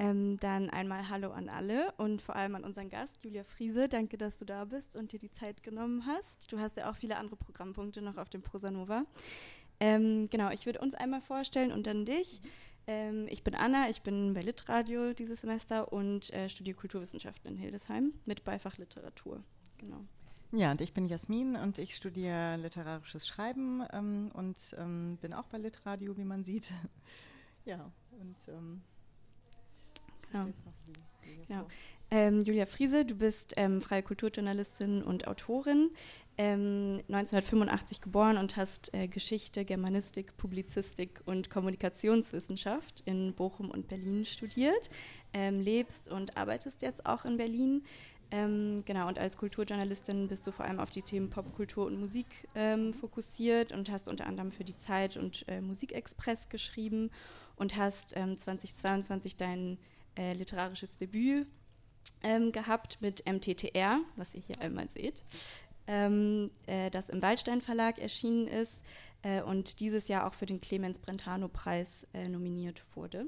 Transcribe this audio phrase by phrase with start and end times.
[0.00, 3.88] Ähm, dann einmal Hallo an alle und vor allem an unseren Gast, Julia Friese.
[3.88, 6.52] Danke, dass du da bist und dir die Zeit genommen hast.
[6.52, 9.04] Du hast ja auch viele andere Programmpunkte noch auf dem Prosanova.
[9.80, 12.40] Ähm, genau, ich würde uns einmal vorstellen und dann dich.
[12.86, 17.56] Ähm, ich bin Anna, ich bin bei Litradio dieses Semester und äh, studiere Kulturwissenschaften in
[17.56, 19.42] Hildesheim mit Beifach Literatur.
[19.78, 20.04] Genau.
[20.52, 25.46] Ja, und ich bin Jasmin und ich studiere literarisches Schreiben ähm, und ähm, bin auch
[25.48, 26.72] bei Litradio, wie man sieht.
[27.66, 28.80] ja, und ähm,
[30.32, 30.48] genau.
[31.46, 31.66] genau.
[32.10, 35.90] Ähm, Julia Friese, du bist ähm, freie Kulturjournalistin und Autorin,
[36.38, 44.24] 1985 ähm, geboren und hast äh, Geschichte, Germanistik, Publizistik und Kommunikationswissenschaft in Bochum und Berlin
[44.24, 44.88] studiert,
[45.34, 47.82] lebst und arbeitest jetzt auch in Berlin.
[48.30, 52.26] Ähm, genau, und als Kulturjournalistin bist du vor allem auf die Themen Popkultur und Musik
[52.54, 57.10] ähm, fokussiert und hast unter anderem für die Zeit und äh, Musikexpress geschrieben
[57.56, 59.78] und hast ähm, 2022 dein
[60.18, 61.48] äh, literarisches Debüt
[62.22, 65.22] ähm, gehabt mit MTTR, was ihr hier einmal seht,
[65.86, 68.82] ähm, äh, das im Waldstein Verlag erschienen ist
[69.22, 73.26] äh, und dieses Jahr auch für den Clemens Brentano Preis äh, nominiert wurde.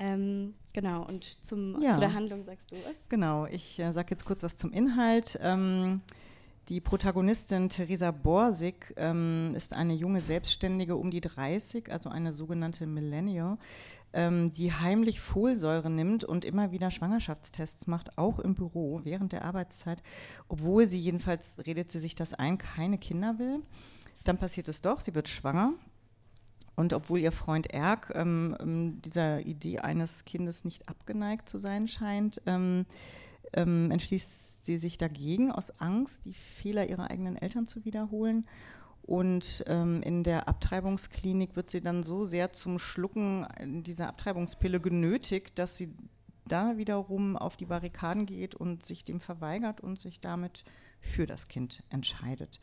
[0.00, 1.94] Ähm, genau, und zum, ja.
[1.94, 2.94] zu der Handlung sagst du was?
[3.08, 5.38] Genau, ich äh, sage jetzt kurz was zum Inhalt.
[5.42, 6.02] Ähm,
[6.68, 12.86] die Protagonistin Theresa Borsig ähm, ist eine junge Selbstständige um die 30, also eine sogenannte
[12.86, 13.56] Millennial,
[14.12, 19.44] ähm, die heimlich Folsäure nimmt und immer wieder Schwangerschaftstests macht, auch im Büro während der
[19.44, 20.02] Arbeitszeit,
[20.48, 23.62] obwohl sie jedenfalls, redet sie sich das ein, keine Kinder will.
[24.24, 25.72] Dann passiert es doch, sie wird schwanger
[26.76, 31.88] und obwohl ihr Freund Erk ähm, ähm, dieser Idee eines Kindes nicht abgeneigt zu sein
[31.88, 32.42] scheint,
[33.52, 38.46] ähm, entschließt sie sich dagegen aus Angst, die Fehler ihrer eigenen Eltern zu wiederholen.
[39.02, 43.46] Und ähm, in der Abtreibungsklinik wird sie dann so sehr zum Schlucken
[43.84, 45.94] dieser Abtreibungspille genötigt, dass sie
[46.46, 50.64] da wiederum auf die Barrikaden geht und sich dem verweigert und sich damit
[51.00, 52.60] für das Kind entscheidet.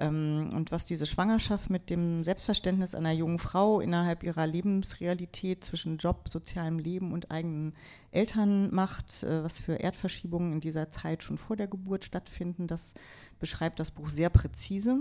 [0.00, 5.98] Ähm, und was diese Schwangerschaft mit dem Selbstverständnis einer jungen Frau innerhalb ihrer Lebensrealität zwischen
[5.98, 7.74] Job, sozialem Leben und eigenen
[8.10, 12.94] Eltern macht, äh, was für Erdverschiebungen in dieser Zeit schon vor der Geburt stattfinden, das
[13.38, 14.98] beschreibt das Buch sehr präzise.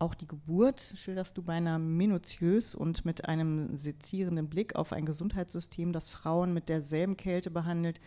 [0.00, 5.92] Auch die Geburt schilderst du beinahe minutiös und mit einem sezierenden Blick auf ein Gesundheitssystem,
[5.92, 8.00] das Frauen mit derselben Kälte behandelt,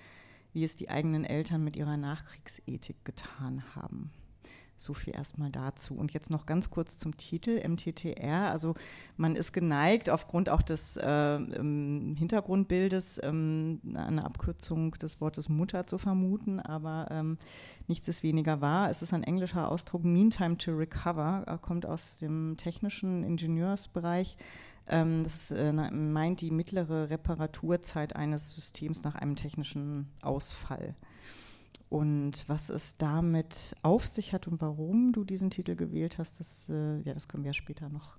[0.54, 4.12] wie es die eigenen Eltern mit ihrer Nachkriegsethik getan haben.
[4.78, 5.96] So viel erstmal dazu.
[5.96, 8.52] Und jetzt noch ganz kurz zum Titel MTTR.
[8.52, 8.76] Also
[9.18, 15.88] man ist geneigt, aufgrund auch des äh, ähm, Hintergrundbildes ähm, eine Abkürzung des Wortes Mutter
[15.88, 17.38] zu vermuten, aber ähm,
[17.88, 18.90] nichts ist weniger wahr.
[18.92, 24.38] Es ist ein englischer Ausdruck, Meantime to Recover, er kommt aus dem technischen Ingenieursbereich.
[24.88, 30.96] Ähm, das ist, äh, meint die mittlere Reparaturzeit eines Systems nach einem technischen Ausfall.
[31.90, 36.70] Und was es damit auf sich hat und warum du diesen Titel gewählt hast, das,
[36.70, 38.18] äh, ja, das können wir später noch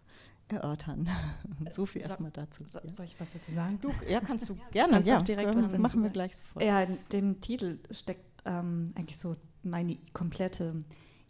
[0.48, 1.08] erörtern.
[1.70, 2.64] so viel so, erstmal dazu.
[2.66, 2.88] So, ja.
[2.88, 3.78] Soll ich was dazu sagen?
[3.82, 4.92] Du, ja, kannst du gerne.
[4.94, 6.64] Kannst ja, direkt was machen wir gleich sofort.
[6.64, 10.84] Ja, in dem Titel steckt ähm, eigentlich so meine komplette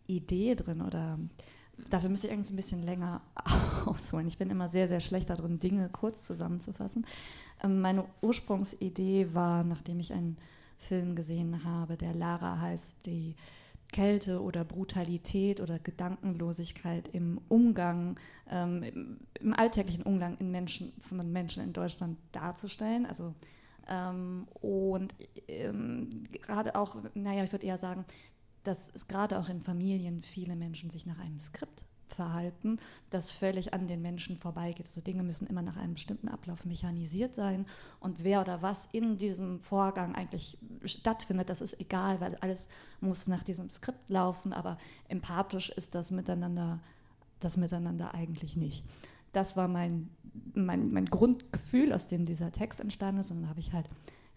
[0.07, 1.19] Idee drin oder
[1.91, 3.21] dafür müsste ich eigentlich ein bisschen länger
[3.85, 4.29] ausholen.
[4.29, 7.07] Ich bin immer sehr, sehr schlecht darin, Dinge kurz zusammenzufassen.
[7.63, 10.37] Ähm, meine Ursprungsidee war, nachdem ich ein
[10.79, 13.35] Film gesehen habe, der Lara heißt, die
[13.93, 18.19] Kälte oder Brutalität oder Gedankenlosigkeit im Umgang,
[18.51, 23.07] ähm, im, alltäglichen Umgang in Menschen, von Menschen in Deutschland darzustellen.
[23.07, 23.35] Also
[23.89, 25.15] ähm, und
[25.49, 28.05] ähm, gerade auch, naja, ich würde eher sagen,
[28.63, 32.79] dass es gerade auch in Familien viele Menschen sich nach einem Skript Verhalten,
[33.11, 34.87] das völlig an den Menschen vorbeigeht.
[34.87, 37.67] Also Dinge müssen immer nach einem bestimmten Ablauf mechanisiert sein
[38.01, 42.69] und wer oder was in diesem Vorgang eigentlich stattfindet, das ist egal, weil alles
[43.01, 46.81] muss nach diesem Skript laufen, aber empathisch ist das Miteinander,
[47.41, 48.85] das Miteinander eigentlich nicht.
[49.33, 50.09] Das war mein,
[50.55, 53.87] mein, mein Grundgefühl, aus dem dieser Text entstanden ist und dann habe ich halt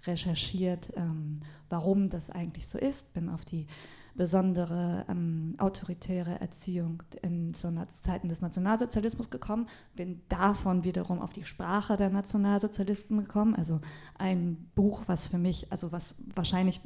[0.05, 3.67] recherchiert, ähm, warum das eigentlich so ist, bin auf die
[4.15, 7.69] besondere ähm, autoritäre Erziehung in so
[8.01, 13.79] Zeiten des Nationalsozialismus gekommen, bin davon wiederum auf die Sprache der Nationalsozialisten gekommen, also
[14.17, 16.81] ein Buch, was für mich, also was wahrscheinlich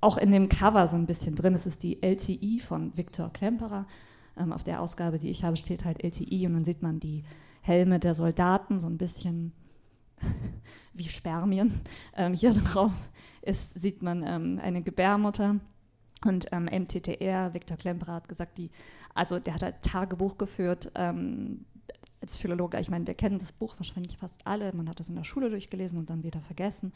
[0.00, 3.86] auch in dem Cover so ein bisschen drin ist, ist die LTI von Viktor Klemperer.
[4.36, 7.22] Ähm, auf der Ausgabe, die ich habe, steht halt LTI und dann sieht man die
[7.60, 9.52] Helme der Soldaten so ein bisschen
[10.92, 11.80] wie Spermien
[12.16, 12.92] ähm, hier drauf
[13.42, 15.56] ist, sieht man ähm, eine Gebärmutter.
[16.24, 18.70] Und ähm, MTTR, Viktor Klemperer hat gesagt, die,
[19.12, 21.64] also der hat ein Tagebuch geführt, ähm,
[22.22, 25.16] als Philologe, ich meine, wir kennen das Buch wahrscheinlich fast alle, man hat das in
[25.16, 26.92] der Schule durchgelesen und dann wieder vergessen,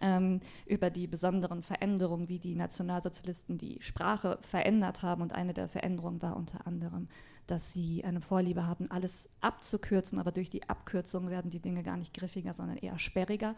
[0.00, 5.20] ähm, über die besonderen Veränderungen, wie die Nationalsozialisten die Sprache verändert haben.
[5.20, 7.08] Und eine der Veränderungen war unter anderem,
[7.46, 11.98] dass sie eine Vorliebe hatten, alles abzukürzen, aber durch die Abkürzung werden die Dinge gar
[11.98, 13.54] nicht griffiger, sondern eher sperriger.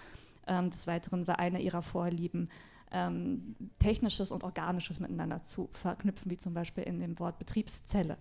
[0.48, 2.48] Ähm, des Weiteren war eine ihrer Vorlieben,
[2.90, 8.18] ähm, Technisches und Organisches miteinander zu verknüpfen, wie zum Beispiel in dem Wort Betriebszelle.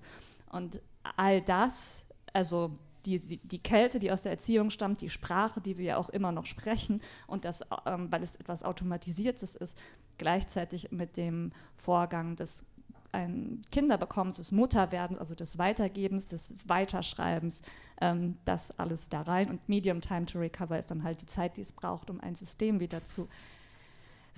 [0.52, 0.82] Und
[1.18, 2.74] all das, also
[3.06, 6.32] die, die, Kälte, die aus der Erziehung stammt, die Sprache, die wir ja auch immer
[6.32, 9.78] noch sprechen und das, ähm, weil es etwas Automatisiertes ist,
[10.18, 12.66] gleichzeitig mit dem Vorgang des
[13.14, 17.62] ein Kinderbekommens, des Mutterwerdens, also des Weitergebens, des Weiterschreibens,
[18.00, 19.50] ähm, das alles da rein.
[19.50, 22.36] Und Medium Time to Recover ist dann halt die Zeit, die es braucht, um ein
[22.36, 23.28] System wieder zu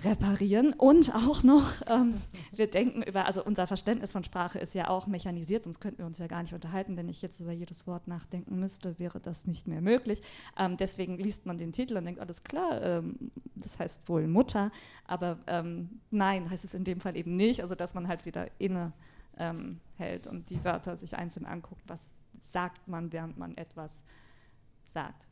[0.01, 2.16] reparieren und auch noch, ähm,
[2.51, 6.06] wir denken über, also unser Verständnis von Sprache ist ja auch mechanisiert, sonst könnten wir
[6.06, 6.98] uns ja gar nicht unterhalten.
[6.98, 10.22] Wenn ich jetzt über jedes Wort nachdenken müsste, wäre das nicht mehr möglich.
[10.57, 14.72] Ähm, deswegen liest man den Titel und denkt, alles klar, ähm, das heißt wohl Mutter,
[15.06, 18.48] aber ähm, nein, heißt es in dem Fall eben nicht, also dass man halt wieder
[18.57, 18.92] inne
[19.38, 22.12] ähm, hält und die Wörter sich einzeln anguckt, was
[22.42, 24.04] sagt man, während man etwas
[24.84, 25.28] sagt.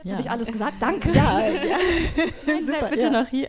[0.00, 0.12] Jetzt ja.
[0.12, 1.12] habe ich alles gesagt, danke.
[1.12, 1.76] Ja, ja.
[2.62, 3.10] Super, bitte ja.
[3.10, 3.48] noch hier.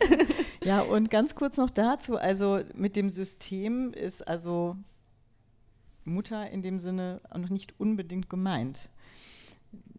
[0.64, 4.76] Ja, und ganz kurz noch dazu, also mit dem System ist also
[6.04, 8.90] Mutter in dem Sinne noch nicht unbedingt gemeint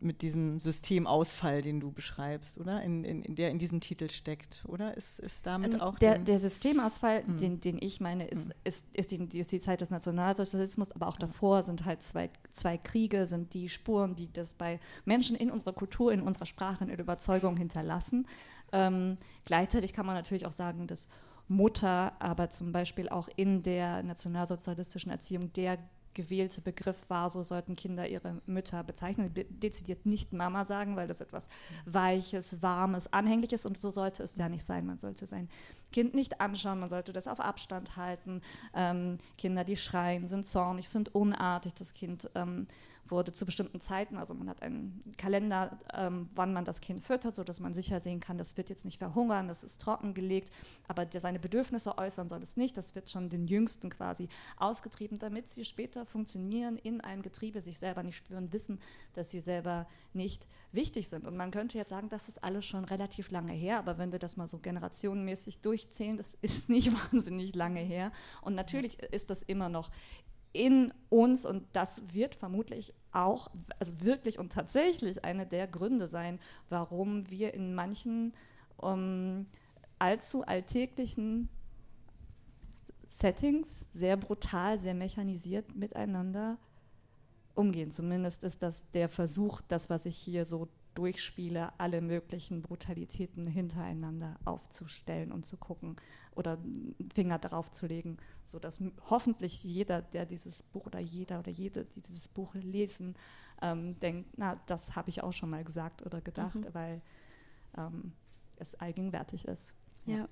[0.03, 2.83] mit diesem Systemausfall, den du beschreibst, oder?
[2.83, 4.97] In, in, in der in diesem Titel steckt, oder?
[4.97, 5.99] Ist, ist damit ähm, auch.
[5.99, 7.39] Der, der Systemausfall, hm.
[7.39, 8.55] den, den ich meine, ist, hm.
[8.65, 12.77] ist, ist, die, ist die Zeit des Nationalsozialismus, aber auch davor sind halt zwei, zwei
[12.77, 16.91] Kriege, sind die Spuren, die das bei Menschen in unserer Kultur, in unserer Sprache, in
[16.91, 18.27] der Überzeugung hinterlassen.
[18.73, 21.09] Ähm, gleichzeitig kann man natürlich auch sagen, dass
[21.49, 25.79] Mutter aber zum Beispiel auch in der nationalsozialistischen Erziehung der
[26.15, 29.33] gewählte Begriff war, so sollten Kinder ihre Mütter bezeichnen.
[29.51, 31.49] Dezidiert nicht Mama sagen, weil das etwas
[31.87, 34.87] Weiches, Warmes, Anhängliches und so sollte es ja nicht sein.
[34.87, 35.49] Man sollte sein
[35.93, 38.41] Kind nicht anschauen, man sollte das auf Abstand halten.
[38.75, 41.75] Ähm, Kinder, die schreien, sind zornig, sind unartig.
[41.75, 42.67] Das Kind ähm,
[43.13, 47.35] wurde zu bestimmten Zeiten, also man hat einen Kalender, ähm, wann man das Kind füttert,
[47.35, 50.51] sodass man sicher sehen kann, das wird jetzt nicht verhungern, das ist trockengelegt,
[50.89, 52.77] aber der seine Bedürfnisse äußern soll es nicht.
[52.77, 57.79] Das wird schon den Jüngsten quasi ausgetrieben, damit sie später funktionieren in einem Getriebe, sich
[57.79, 58.81] selber nicht spüren, wissen,
[59.13, 61.27] dass sie selber nicht wichtig sind.
[61.27, 64.19] Und man könnte jetzt sagen, das ist alles schon relativ lange her, aber wenn wir
[64.19, 68.11] das mal so generationenmäßig durchzählen, das ist nicht wahnsinnig lange her.
[68.41, 69.91] Und natürlich ist das immer noch
[70.53, 76.39] in uns und das wird vermutlich auch, also wirklich und tatsächlich eine der Gründe sein,
[76.69, 78.33] warum wir in manchen
[78.77, 79.47] um, ähm,
[79.99, 81.49] allzu alltäglichen
[83.09, 86.59] Settings sehr brutal, sehr mechanisiert miteinander
[87.55, 87.93] umgehen.
[87.93, 94.39] Zumindest ist das der Versuch, das, was ich hier so durchspiele, alle möglichen Brutalitäten hintereinander
[94.45, 95.97] aufzustellen und zu gucken
[96.35, 96.59] oder
[97.15, 102.01] Finger darauf zu legen, sodass hoffentlich jeder, der dieses Buch oder jeder oder jede, die
[102.01, 103.15] dieses Buch lesen,
[103.61, 106.67] ähm, denkt, na, das habe ich auch schon mal gesagt oder gedacht, mhm.
[106.73, 107.01] weil
[107.77, 108.13] ähm,
[108.57, 109.75] es allgegenwärtig ist.
[110.07, 110.29] Ja, ja.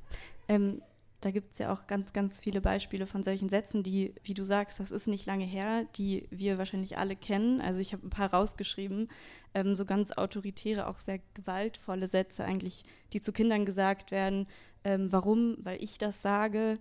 [0.48, 0.82] Ähm,
[1.20, 4.42] da gibt es ja auch ganz, ganz viele Beispiele von solchen Sätzen, die, wie du
[4.42, 7.60] sagst, das ist nicht lange her, die wir wahrscheinlich alle kennen.
[7.60, 9.08] Also ich habe ein paar rausgeschrieben,
[9.54, 14.46] ähm, so ganz autoritäre, auch sehr gewaltvolle Sätze eigentlich, die zu Kindern gesagt werden.
[14.82, 15.58] Ähm, warum?
[15.60, 16.78] Weil ich das sage.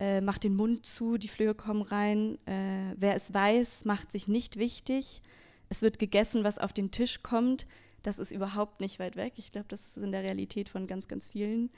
[0.00, 2.38] Äh, macht den Mund zu, die Flöhe kommen rein.
[2.46, 5.20] Äh, wer es weiß, macht sich nicht wichtig.
[5.68, 7.66] Es wird gegessen, was auf den Tisch kommt.
[8.02, 9.34] Das ist überhaupt nicht weit weg.
[9.36, 11.70] Ich glaube, das ist in der Realität von ganz, ganz vielen.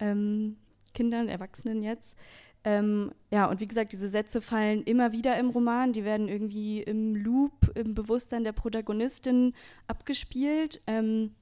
[0.00, 0.56] Ähm,
[0.98, 2.16] Kindern, Erwachsenen jetzt.
[2.64, 5.92] Ähm, ja, und wie gesagt, diese Sätze fallen immer wieder im Roman.
[5.92, 9.54] Die werden irgendwie im Loop, im Bewusstsein der Protagonistin
[9.86, 10.82] abgespielt.
[10.88, 11.36] Ähm,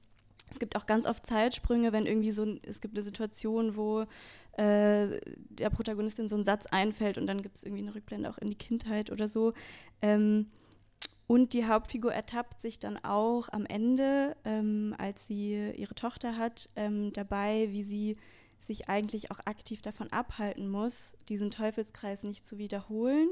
[0.51, 4.01] es gibt auch ganz oft Zeitsprünge, wenn irgendwie so es gibt eine Situation, wo
[4.53, 8.37] äh, der Protagonistin so ein Satz einfällt und dann gibt es irgendwie eine Rückblende auch
[8.37, 9.53] in die Kindheit oder so.
[10.03, 10.51] Ähm,
[11.25, 16.69] und die Hauptfigur ertappt sich dann auch am Ende, ähm, als sie ihre Tochter hat,
[16.75, 18.17] ähm, dabei, wie sie
[18.59, 23.29] sich eigentlich auch aktiv davon abhalten muss, diesen Teufelskreis nicht zu wiederholen,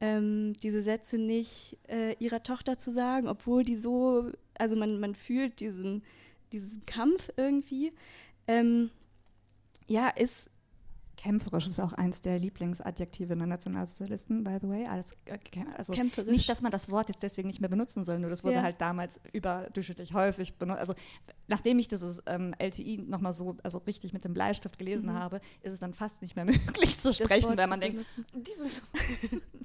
[0.00, 5.14] ähm, diese Sätze nicht äh, ihrer Tochter zu sagen, obwohl die so, also man, man
[5.14, 6.02] fühlt diesen,
[6.52, 7.92] diesen Kampf irgendwie.
[8.46, 8.90] Ähm,
[9.86, 10.50] ja, ist
[11.22, 14.86] Kämpferisch ist auch eins der Lieblingsadjektive der Nationalsozialisten, by the way.
[14.86, 15.14] Also,
[15.76, 16.32] also Kämpferisch.
[16.32, 18.62] Nicht, dass man das Wort jetzt deswegen nicht mehr benutzen soll, nur das wurde ja.
[18.62, 20.80] halt damals überdurchschnittlich häufig benutzt.
[20.80, 20.94] Also
[21.52, 25.14] nachdem ich dieses ähm, LTI nochmal so, also richtig mit dem Bleistift gelesen mhm.
[25.14, 28.80] habe, ist es dann fast nicht mehr möglich zu sprechen, weil man denkt, dieses.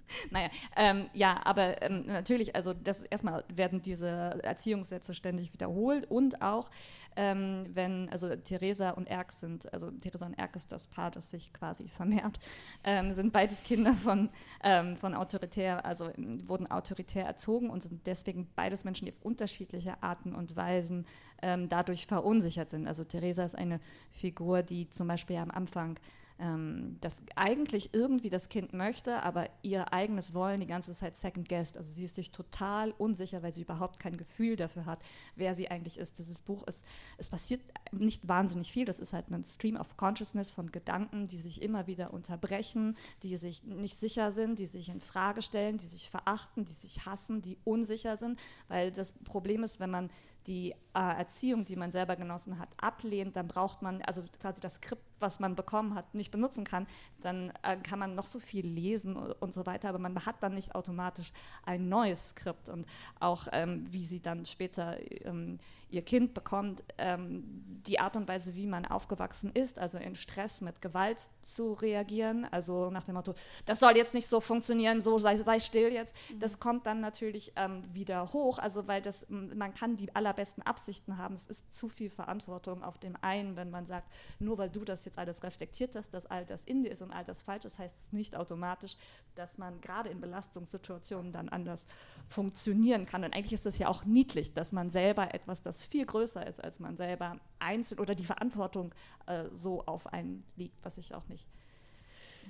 [0.32, 4.08] naja, ähm, ja, aber ähm, natürlich, also das erstmal werden diese
[4.44, 6.70] Erziehungssätze ständig wiederholt und auch
[7.16, 11.32] ähm, wenn, also Theresa und Erk sind, also Theresa und Erk ist das Paar, das
[11.32, 12.38] sich quasi vermehrt,
[12.84, 14.30] ähm, sind beides Kinder von,
[14.64, 20.02] ähm, von autoritär, also wurden autoritär erzogen und sind deswegen beides Menschen, die auf unterschiedliche
[20.02, 21.06] Arten und Weisen
[21.42, 22.88] ähm, dadurch verunsichert sind.
[22.88, 23.80] Also Theresa ist eine
[24.12, 26.00] Figur, die zum Beispiel am Anfang
[26.40, 31.50] ähm, das eigentlich irgendwie das Kind möchte, aber ihr eigenes Wollen die ganze Zeit second
[31.50, 31.78] guessed.
[31.78, 35.00] Also sie ist sich total unsicher, weil sie überhaupt kein Gefühl dafür hat,
[35.36, 36.20] wer sie eigentlich ist.
[36.20, 36.86] Dieses Buch ist,
[37.18, 38.86] es passiert nicht wahnsinnig viel.
[38.86, 43.36] Das ist halt ein Stream of Consciousness von Gedanken, die sich immer wieder unterbrechen, die
[43.38, 47.42] sich nicht sicher sind, die sich in Frage stellen, die sich verachten, die sich hassen,
[47.42, 50.10] die unsicher sind, weil das Problem ist, wenn man
[50.48, 54.76] die äh, Erziehung, die man selber genossen hat, ablehnt, dann braucht man also quasi das
[54.76, 56.88] Skript, was man bekommen hat, nicht benutzen kann,
[57.22, 60.54] dann äh, kann man noch so viel lesen und so weiter, aber man hat dann
[60.54, 61.32] nicht automatisch
[61.66, 62.70] ein neues Skript.
[62.70, 62.88] Und
[63.20, 67.44] auch ähm, wie sie dann später ähm, ihr Kind bekommt, ähm,
[67.88, 72.46] die Art und Weise, wie man aufgewachsen ist, also in Stress mit Gewalt zu reagieren,
[72.52, 73.34] also nach dem Motto,
[73.66, 76.40] das soll jetzt nicht so funktionieren, so sei, sei still jetzt, mhm.
[76.40, 81.18] das kommt dann natürlich ähm, wieder hoch, also weil das, man kann die allerbesten Absichten
[81.18, 84.84] haben, es ist zu viel Verantwortung auf dem einen, wenn man sagt, nur weil du
[84.84, 87.66] das jetzt alles reflektiert hast, dass all das in dir ist und all das falsch
[87.66, 88.98] ist, heißt es nicht automatisch,
[89.36, 91.86] dass man gerade in Belastungssituationen dann anders
[92.28, 93.24] funktionieren kann.
[93.24, 96.64] Und eigentlich ist es ja auch niedlich, dass man selber etwas, das viel größer ist
[96.64, 98.94] als man selber, einzeln oder die Verantwortung
[99.26, 101.48] äh, so auf einen liegt, was ich auch nicht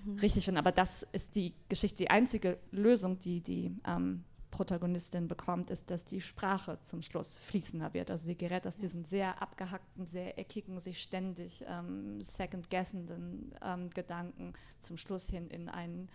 [0.06, 0.18] mhm.
[0.20, 0.60] richtig finde.
[0.60, 6.06] Aber das ist die Geschichte, die einzige Lösung, die die ähm, Protagonistin bekommt, ist, dass
[6.06, 8.10] die Sprache zum Schluss fließender wird.
[8.10, 14.54] Also sie gerät aus diesen sehr abgehackten, sehr eckigen, sich ständig ähm, second-guessenden ähm, Gedanken
[14.80, 16.10] zum Schluss hin in einen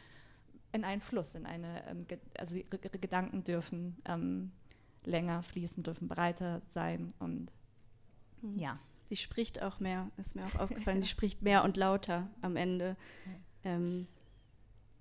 [0.75, 2.07] in einen Fluss, in eine, ähm,
[2.39, 4.53] also ihre, ihre, Gedanken dürfen ähm,
[5.05, 7.51] länger fließen, dürfen breiter sein und
[8.43, 8.59] mhm.
[8.59, 8.75] ja.
[9.09, 12.97] Sie spricht auch mehr, ist mir auch aufgefallen, sie spricht mehr und lauter am Ende.
[13.63, 14.07] Ähm,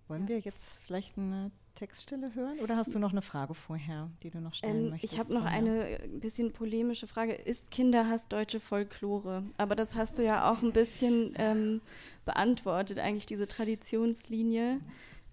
[0.10, 4.29] Wollen wir jetzt vielleicht eine Textstelle hören oder hast du noch eine Frage vorher, die
[4.29, 5.13] du noch stellen ähm, möchtest?
[5.13, 7.34] Ich habe noch eine äh, bisschen polemische Frage.
[7.34, 9.43] Ist Kinderhass deutsche Folklore?
[9.58, 11.81] Aber das hast du ja auch ein bisschen ähm,
[12.25, 14.81] beantwortet, eigentlich diese Traditionslinie.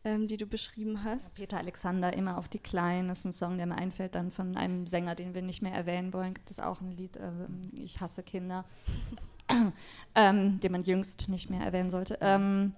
[0.05, 1.35] Mhm ähm, die du beschrieben hast.
[1.35, 4.15] Peter Alexander, immer auf die Kleinen, ist ein Song, der mir einfällt.
[4.15, 7.17] Dann von einem Sänger, den wir nicht mehr erwähnen wollen, gibt es auch ein Lied,
[7.17, 7.33] äh,
[7.73, 8.65] Ich hasse Kinder,
[10.15, 12.19] ähm, den man jüngst nicht mehr erwähnen sollte.
[12.21, 12.75] Ähm,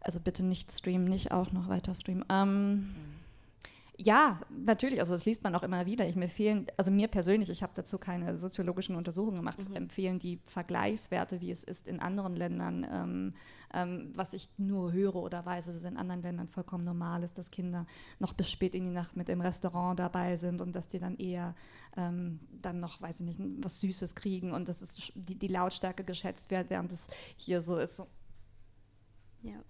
[0.00, 2.24] also bitte nicht streamen, nicht auch noch weiter streamen.
[2.28, 2.94] Ähm,
[3.98, 6.06] ja, natürlich, also das liest man auch immer wieder.
[6.06, 9.76] Ich mir fehlen, also mir persönlich, ich habe dazu keine soziologischen Untersuchungen gemacht, mhm.
[9.76, 12.86] empfehlen die Vergleichswerte, wie es ist in anderen Ländern.
[12.90, 13.34] Ähm,
[13.74, 17.36] ähm, was ich nur höre oder weiß, dass es in anderen Ländern vollkommen normal ist,
[17.36, 17.86] dass Kinder
[18.18, 21.16] noch bis spät in die Nacht mit im Restaurant dabei sind und dass die dann
[21.16, 21.54] eher
[21.96, 26.04] ähm, dann noch, weiß ich nicht, was Süßes kriegen und dass es die, die Lautstärke
[26.04, 27.96] geschätzt wird, während es hier so ist.
[27.96, 28.06] So.
[29.42, 29.60] Ja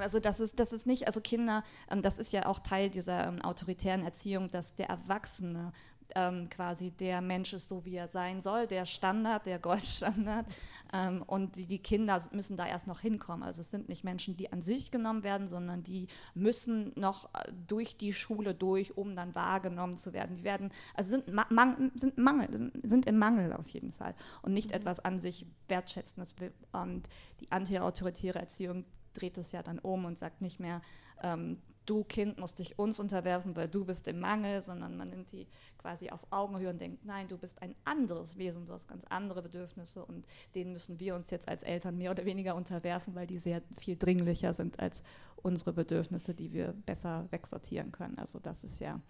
[0.00, 3.28] also das ist, das ist nicht, also Kinder, ähm, das ist ja auch Teil dieser
[3.28, 5.72] ähm, autoritären Erziehung, dass der Erwachsene
[6.14, 10.46] ähm, quasi der Mensch ist, so wie er sein soll, der Standard, der Goldstandard.
[10.92, 13.42] Ähm, und die, die, Kinder müssen da erst noch hinkommen.
[13.42, 17.52] Also es sind nicht Menschen, die an sich genommen werden, sondern die müssen noch äh,
[17.66, 20.36] durch die Schule durch, um dann wahrgenommen zu werden.
[20.36, 24.68] Die werden, also sind, man, sind, Mangel, sind im Mangel auf jeden Fall und nicht
[24.70, 24.76] mhm.
[24.76, 26.34] etwas an sich wertschätzendes.
[26.72, 27.08] Und
[27.40, 28.84] die antiautoritäre Erziehung
[29.20, 30.80] dreht es ja dann um und sagt nicht mehr,
[31.22, 35.30] ähm, du Kind musst dich uns unterwerfen, weil du bist im Mangel, sondern man nimmt
[35.32, 35.46] die
[35.78, 39.42] quasi auf Augenhöhe und denkt, nein, du bist ein anderes Wesen, du hast ganz andere
[39.42, 43.38] Bedürfnisse und denen müssen wir uns jetzt als Eltern mehr oder weniger unterwerfen, weil die
[43.38, 45.02] sehr viel dringlicher sind als
[45.36, 48.18] unsere Bedürfnisse, die wir besser wegsortieren können.
[48.18, 49.00] Also das ist ja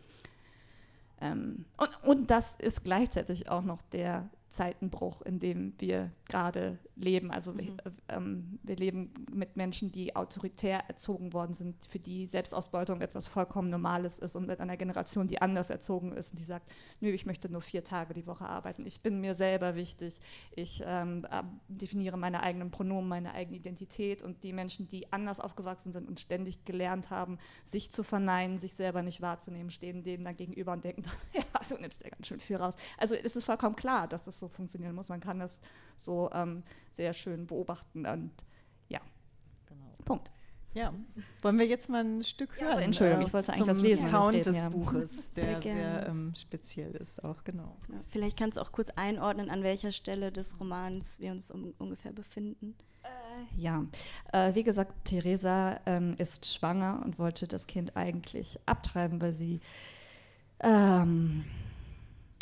[1.20, 7.30] ähm, und, und das ist gleichzeitig auch noch der Zeitenbruch, in dem wir gerade leben.
[7.30, 7.58] Also mhm.
[7.58, 7.76] wir,
[8.08, 13.68] ähm, wir, leben mit Menschen, die autoritär erzogen worden sind, für die Selbstausbeutung etwas vollkommen
[13.68, 17.26] Normales ist und mit einer Generation, die anders erzogen ist und die sagt, nö, ich
[17.26, 18.86] möchte nur vier Tage die Woche arbeiten.
[18.86, 20.20] Ich bin mir selber wichtig.
[20.52, 21.26] Ich ähm,
[21.68, 26.18] definiere meine eigenen Pronomen, meine eigene Identität und die Menschen, die anders aufgewachsen sind und
[26.18, 30.82] ständig gelernt haben, sich zu verneinen, sich selber nicht wahrzunehmen, stehen dem dann gegenüber und
[30.82, 31.02] denken,
[31.34, 32.76] ja, du nimmst ja ganz schön viel raus.
[32.96, 35.08] Also es ist vollkommen klar, dass das so funktionieren muss.
[35.08, 35.60] Man kann das
[35.96, 36.62] so ähm,
[36.92, 38.30] sehr schön beobachten und
[38.88, 39.00] ja.
[39.66, 39.86] Genau.
[40.04, 40.30] Punkt.
[40.76, 40.92] Ja,
[41.40, 42.78] wollen wir jetzt mal ein Stück hören?
[42.78, 44.08] Ja, Entschuldigung, ich wollte eigentlich das lesen.
[44.08, 44.68] Sound des ja.
[44.68, 47.78] Buches, der sehr, sehr ähm, speziell ist auch, genau.
[47.88, 51.72] Ja, vielleicht kannst du auch kurz einordnen, an welcher Stelle des Romans wir uns um,
[51.78, 52.74] ungefähr befinden.
[53.02, 53.86] Äh, ja,
[54.34, 59.60] äh, wie gesagt, Theresa ähm, ist schwanger und wollte das Kind eigentlich abtreiben, weil sie
[60.60, 61.44] ähm,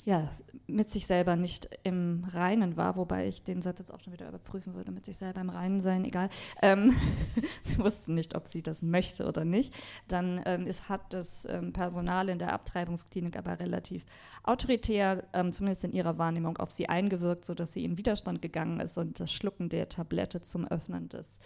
[0.04, 0.28] ja,
[0.66, 4.28] mit sich selber nicht im Reinen war, wobei ich den Satz jetzt auch schon wieder
[4.28, 6.28] überprüfen würde, mit sich selber im Reinen sein, egal.
[6.62, 6.94] Ähm,
[7.62, 9.74] sie wussten nicht, ob sie das möchte oder nicht.
[10.08, 14.04] Dann ähm, ist, hat das ähm, Personal in der Abtreibungsklinik aber relativ
[14.42, 18.98] autoritär, ähm, zumindest in ihrer Wahrnehmung, auf sie eingewirkt, sodass sie in Widerstand gegangen ist
[18.98, 21.38] und das Schlucken der Tablette zum Öffnen des,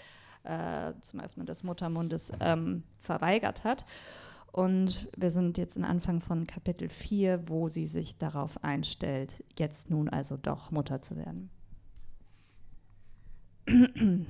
[0.42, 3.84] äh, zum Öffnen des Muttermundes ähm, verweigert hat.
[4.52, 9.90] Und wir sind jetzt am Anfang von Kapitel 4, wo sie sich darauf einstellt, jetzt
[9.90, 11.50] nun also doch Mutter zu werden.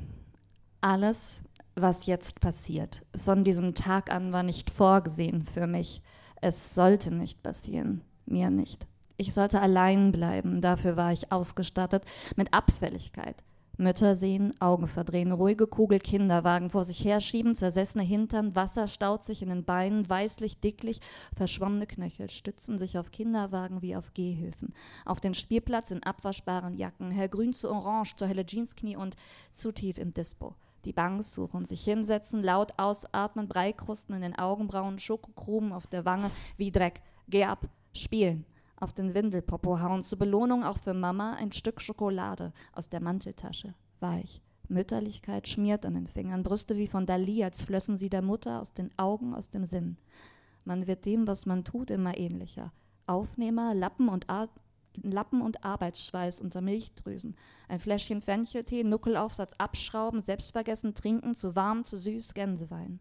[0.81, 1.43] Alles,
[1.77, 6.03] was jetzt passiert, von diesem Tag an war nicht vorgesehen für mich.
[6.41, 8.87] Es sollte nicht passieren, mir nicht.
[9.17, 12.05] Ich sollte allein bleiben, dafür war ich ausgestattet
[12.37, 13.43] mit Abfälligkeit,
[13.81, 19.41] Mütter sehen, Augen verdrehen, ruhige Kugel Kinderwagen vor sich herschieben, zersessene Hintern, Wasser staut sich
[19.41, 21.01] in den Beinen, weißlich, dicklich,
[21.37, 24.75] verschwommene Knöchel stützen sich auf Kinderwagen wie auf Gehhilfen.
[25.05, 29.15] Auf den Spielplatz in abwaschbaren Jacken, hellgrün zu orange, zu helle Jeansknie und
[29.53, 30.57] zu tief im Dispo.
[30.85, 36.33] Die Banks suchen, sich hinsetzen, laut ausatmen, Breikrusten in den Augenbrauen, Schokokrumen auf der Wange,
[36.57, 37.01] wie Dreck.
[37.29, 38.45] Geh ab, spielen
[38.81, 40.03] auf den Windelpopo hauen.
[40.03, 43.75] Zur Belohnung auch für Mama ein Stück Schokolade aus der Manteltasche.
[44.01, 44.43] Weich.
[44.69, 48.75] Mütterlichkeit schmiert an den Fingern, Brüste wie von Dali, als flössen sie der Mutter aus
[48.75, 49.97] den Augen, aus dem Sinn.
[50.65, 52.73] Man wird dem, was man tut, immer ähnlicher.
[53.07, 54.49] Aufnehmer, Lappen und, Ar
[55.01, 57.37] Lappen und Arbeitsschweiß unter Milchdrüsen.
[57.69, 63.01] Ein Fläschchen Fencheltee, Nuckelaufsatz abschrauben, selbstvergessen trinken, zu warm, zu süß, Gänsewein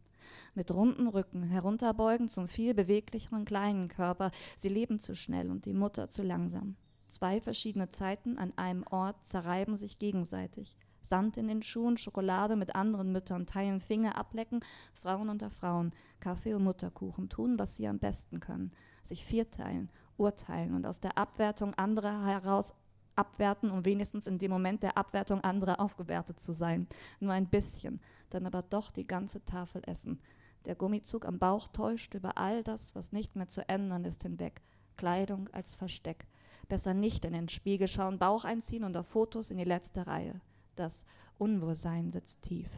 [0.56, 4.32] mit runden Rücken, herunterbeugen zum viel beweglicheren kleinen Körper.
[4.56, 6.76] Sie leben zu schnell und die Mutter zu langsam.
[7.08, 10.76] Zwei verschiedene Zeiten an einem Ort zerreiben sich gegenseitig.
[11.02, 14.60] Sand in den Schuhen, Schokolade mit anderen Müttern, teilen Finger, ablecken,
[14.94, 18.72] Frauen unter Frauen, Kaffee und Mutterkuchen, tun, was sie am besten können,
[19.04, 22.74] sich vierteilen, urteilen und aus der Abwertung anderer heraus
[23.18, 26.88] abwerten, um wenigstens in dem Moment der Abwertung anderer aufgewertet zu sein.
[27.20, 28.00] Nur ein bisschen,
[28.30, 30.20] dann aber doch die ganze Tafel essen.
[30.66, 34.62] Der Gummizug am Bauch täuscht über all das, was nicht mehr zu ändern ist, hinweg.
[34.98, 36.28] Kleidung als Versteck.
[36.68, 40.42] Besser nicht in den Spiegel schauen, Bauch einziehen und auf Fotos in die letzte Reihe.
[40.76, 41.06] Das
[41.38, 42.70] Unwohlsein sitzt tief.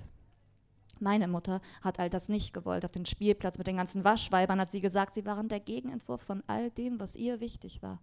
[0.99, 2.85] Meine Mutter hat all das nicht gewollt.
[2.85, 6.43] Auf den Spielplatz mit den ganzen Waschweibern hat sie gesagt, sie waren der Gegenentwurf von
[6.45, 7.99] all dem, was ihr wichtig war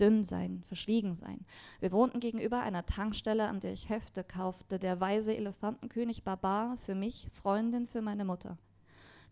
[0.00, 1.44] dünn sein, verschwiegen sein.
[1.80, 6.94] Wir wohnten gegenüber einer Tankstelle, an der ich Hefte kaufte, der weise Elefantenkönig Barbar für
[6.94, 8.58] mich, Freundin für meine Mutter.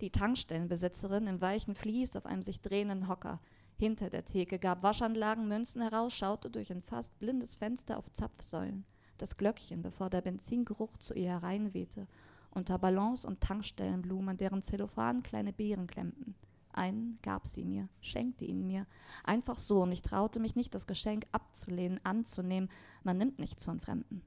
[0.01, 3.41] Die Tankstellenbesitzerin im weichen Vlies auf einem sich drehenden Hocker.
[3.77, 8.85] Hinter der Theke gab Waschanlagen Münzen heraus, schaute durch ein fast blindes Fenster auf Zapfsäulen.
[9.19, 12.07] Das Glöckchen, bevor der Benzingeruch zu ihr hereinwehte.
[12.51, 16.35] Unter Ballons und Tankstellenblumen, deren Zellophan kleine Beeren klemmten.
[16.79, 18.87] Einen gab sie mir, schenkte ihn mir.
[19.25, 22.71] Einfach so, und ich traute mich nicht, das Geschenk abzulehnen, anzunehmen.
[23.03, 24.23] Man nimmt nichts von Fremden.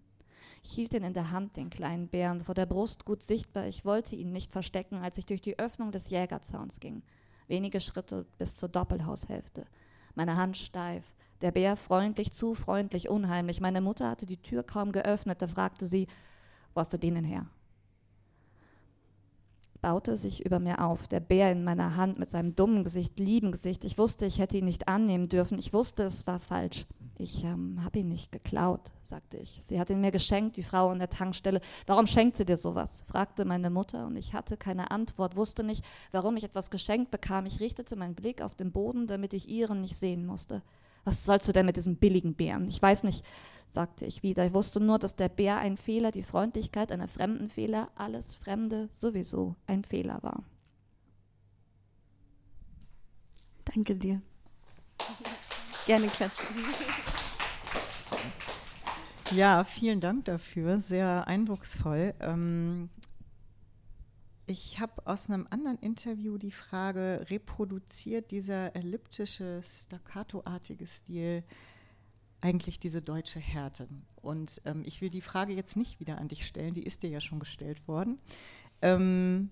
[0.62, 3.68] Ich hielt ihn in der Hand, den kleinen Bären, vor der Brust gut sichtbar.
[3.68, 7.04] Ich wollte ihn nicht verstecken, als ich durch die Öffnung des Jägerzauns ging.
[7.48, 9.66] Wenige Schritte bis zur Doppelhaushälfte.
[10.14, 11.16] Meine Hand steif.
[11.40, 13.62] Der Bär freundlich, zu freundlich, unheimlich.
[13.62, 15.42] Meine Mutter hatte die Tür kaum geöffnet.
[15.42, 16.08] Da fragte sie,
[16.74, 17.48] wo hast du den her?
[19.82, 23.52] Baute sich über mir auf, der Bär in meiner Hand mit seinem dummen Gesicht, lieben
[23.52, 23.84] Gesicht.
[23.86, 25.58] Ich wusste, ich hätte ihn nicht annehmen dürfen.
[25.58, 26.86] Ich wusste, es war falsch.
[27.17, 29.60] Ich ähm, habe ihn nicht geklaut, sagte ich.
[29.63, 31.62] Sie hat ihn mir geschenkt, die Frau an der Tankstelle.
[31.86, 33.04] Warum schenkt sie dir sowas?
[33.06, 37.46] fragte meine Mutter und ich hatte keine Antwort, wusste nicht, warum ich etwas geschenkt bekam.
[37.46, 40.63] Ich richtete meinen Blick auf den Boden, damit ich ihren nicht sehen musste.
[41.04, 42.68] Was sollst du denn mit diesem billigen Bären?
[42.68, 43.26] Ich weiß nicht,
[43.70, 44.46] sagte ich wieder.
[44.46, 48.90] Ich wusste nur, dass der Bär ein Fehler, die Freundlichkeit einer fremden Fehler, alles Fremde
[48.92, 50.44] sowieso ein Fehler war.
[53.66, 54.22] Danke dir.
[55.86, 56.46] Gerne klatschen.
[59.32, 60.80] Ja, vielen Dank dafür.
[60.80, 62.14] Sehr eindrucksvoll.
[62.20, 62.90] Ähm,
[64.47, 71.43] ich habe aus einem anderen Interview die Frage, reproduziert dieser elliptische, staccatoartige Stil
[72.41, 73.88] eigentlich diese deutsche Härte?
[74.21, 77.10] Und ähm, ich will die Frage jetzt nicht wieder an dich stellen, die ist dir
[77.10, 78.19] ja schon gestellt worden.
[78.82, 79.49] Ähm,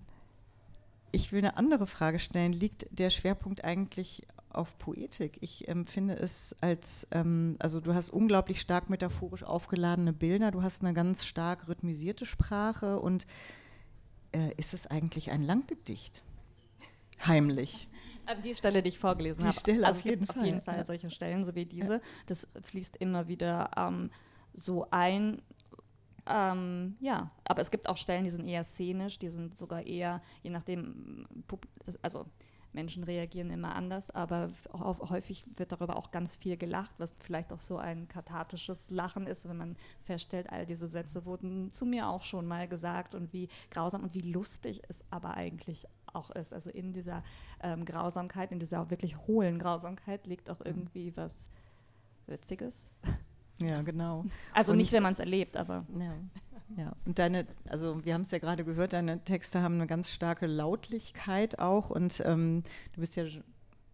[1.12, 2.52] ich will eine andere Frage stellen.
[2.52, 5.38] Liegt der Schwerpunkt eigentlich auf Poetik?
[5.40, 10.82] Ich empfinde es als, ähm, also du hast unglaublich stark metaphorisch aufgeladene Bilder, du hast
[10.82, 13.26] eine ganz stark rhythmisierte Sprache und
[14.32, 16.22] äh, ist es eigentlich ein Langgedicht?
[17.26, 17.88] Heimlich.
[18.44, 19.52] Die Stelle, die ich vorgelesen habe.
[19.52, 20.40] Stelle also auf jeden Fall.
[20.40, 20.84] Auf jeden Fall ja.
[20.84, 21.94] solche Stellen, so wie diese.
[21.94, 22.00] Ja.
[22.26, 24.10] Das fließt immer wieder ähm,
[24.54, 25.42] so ein.
[26.26, 30.22] Ähm, ja, aber es gibt auch Stellen, die sind eher szenisch, die sind sogar eher,
[30.42, 31.26] je nachdem,
[32.02, 32.26] also
[32.72, 37.60] Menschen reagieren immer anders, aber häufig wird darüber auch ganz viel gelacht, was vielleicht auch
[37.60, 42.24] so ein kathartisches Lachen ist, wenn man feststellt, all diese Sätze wurden zu mir auch
[42.24, 46.52] schon mal gesagt und wie grausam und wie lustig es aber eigentlich auch ist.
[46.52, 47.22] Also in dieser
[47.62, 50.66] ähm, Grausamkeit, in dieser wirklich hohlen Grausamkeit liegt auch mhm.
[50.66, 51.48] irgendwie was
[52.26, 52.90] Witziges.
[53.58, 54.24] Ja, genau.
[54.54, 55.84] Also und nicht, wenn man es erlebt, aber.
[55.88, 56.14] Ja.
[56.76, 60.10] Ja, und deine, also wir haben es ja gerade gehört, deine Texte haben eine ganz
[60.10, 63.24] starke Lautlichkeit auch und ähm, du bist ja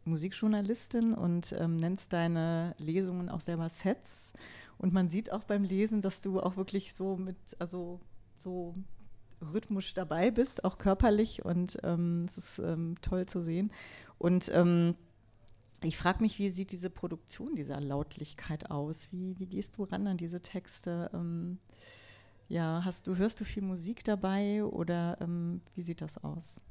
[0.04, 4.34] Musikjournalistin und ähm, nennst deine Lesungen auch selber Sets
[4.78, 8.00] und man sieht auch beim Lesen, dass du auch wirklich so mit, also
[8.38, 8.74] so
[9.40, 13.70] rhythmisch dabei bist, auch körperlich und ähm, es ist ähm, toll zu sehen.
[14.18, 14.94] Und ähm,
[15.82, 19.12] ich frage mich, wie sieht diese Produktion dieser Lautlichkeit aus?
[19.12, 21.10] Wie, wie gehst du ran an diese Texte?
[22.48, 26.62] Ja, hast du, hörst du viel Musik dabei oder ähm, wie sieht das aus?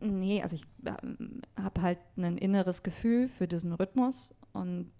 [0.00, 4.90] Nee, also ich ähm, habe halt ein inneres Gefühl für diesen Rhythmus und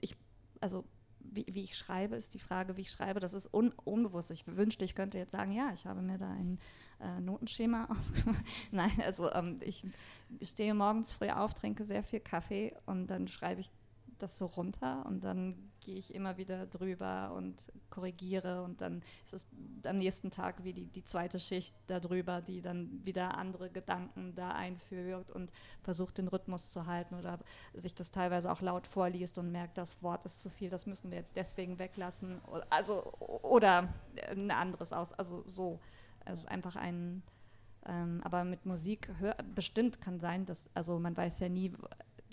[0.00, 0.16] ich,
[0.60, 0.84] also
[1.20, 4.30] wie, wie, ich schreibe, ist die Frage, wie ich schreibe, das ist un, unbewusst.
[4.32, 6.58] Ich wünschte, ich könnte jetzt sagen, ja, ich habe mir da ein
[7.00, 8.44] äh, Notenschema aufgemacht.
[8.70, 9.86] Nein, also ähm, ich
[10.42, 13.70] stehe morgens früh auf, trinke sehr viel Kaffee und dann schreibe ich
[14.22, 19.34] das so runter und dann gehe ich immer wieder drüber und korrigiere und dann ist
[19.34, 19.46] es
[19.84, 24.50] am nächsten Tag wie die, die zweite Schicht darüber, die dann wieder andere Gedanken da
[24.50, 25.52] einführt und
[25.82, 27.38] versucht den Rhythmus zu halten oder
[27.74, 31.10] sich das teilweise auch laut vorliest und merkt, das Wort ist zu viel, das müssen
[31.10, 32.40] wir jetzt deswegen weglassen.
[32.68, 33.92] Also oder
[34.30, 35.80] ein anderes aus, also so,
[36.24, 37.22] also einfach ein
[37.86, 41.72] ähm, aber mit Musik hör, bestimmt kann sein, dass, also man weiß ja nie,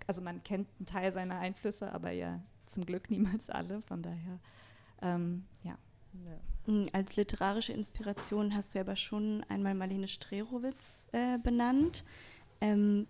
[0.08, 3.82] also man kennt einen Teil seiner Einflüsse, aber ja zum Glück niemals alle.
[3.82, 4.40] Von daher,
[5.02, 5.78] ähm, ja.
[6.26, 6.74] ja.
[6.74, 12.04] Mm, als literarische Inspiration hast du aber schon einmal Marlene Strerowitz äh, benannt
[12.62, 13.08] ähm,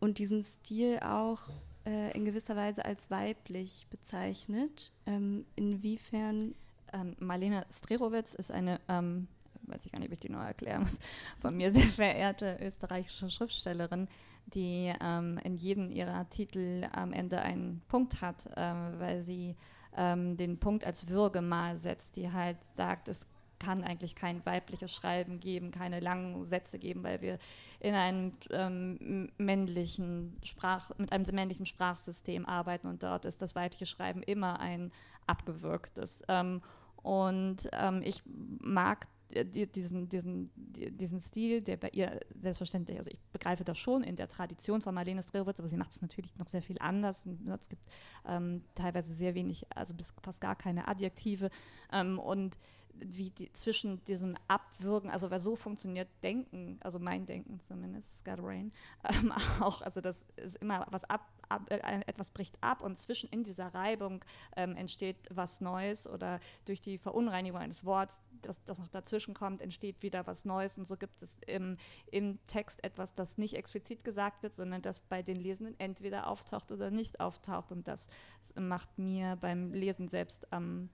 [0.00, 1.50] und diesen Stil auch
[1.86, 4.92] äh, in gewisser Weise als weiblich bezeichnet.
[5.06, 6.54] Ähm, inwiefern?
[6.92, 9.28] Ähm, Marlene Strerowitz ist eine ähm,
[9.66, 10.98] weiß ich gar nicht, ob ich die noch erklären muss,
[11.40, 14.08] von mir sehr verehrte österreichische Schriftstellerin,
[14.54, 19.56] die ähm, in jedem ihrer Titel am Ende einen Punkt hat, ähm, weil sie
[19.96, 23.26] ähm, den Punkt als Würgemal setzt, die halt sagt, es
[23.58, 27.38] kann eigentlich kein weibliches Schreiben geben, keine langen Sätze geben, weil wir
[27.80, 33.86] in einem ähm, männlichen Sprach, mit einem männlichen Sprachsystem arbeiten und dort ist das weibliche
[33.86, 34.92] Schreiben immer ein
[35.26, 36.22] abgewürgtes.
[36.28, 36.62] Ähm,
[37.02, 39.06] und ähm, ich mag
[39.42, 44.28] diesen, diesen, diesen Stil, der bei ihr selbstverständlich, also ich begreife das schon in der
[44.28, 47.26] Tradition von Marlene Strelowitz, aber sie macht es natürlich noch sehr viel anders.
[47.26, 47.82] Es gibt
[48.26, 51.50] ähm, teilweise sehr wenig, also bis fast gar keine Adjektive.
[51.92, 52.58] Ähm, und
[53.00, 58.72] wie die, zwischen diesem Abwürgen, also weil so funktioniert Denken, also mein Denken zumindest, Scatterbrain,
[59.04, 63.28] ähm, auch, also das ist immer was ab, ab äh, etwas bricht ab und zwischen
[63.30, 64.24] in dieser Reibung
[64.56, 69.60] ähm, entsteht was Neues oder durch die Verunreinigung eines Worts, das, das noch dazwischen kommt,
[69.60, 71.76] entsteht wieder was Neues und so gibt es im,
[72.10, 76.70] im Text etwas, das nicht explizit gesagt wird, sondern das bei den Lesenden entweder auftaucht
[76.72, 78.08] oder nicht auftaucht und das
[78.54, 80.90] macht mir beim Lesen selbst am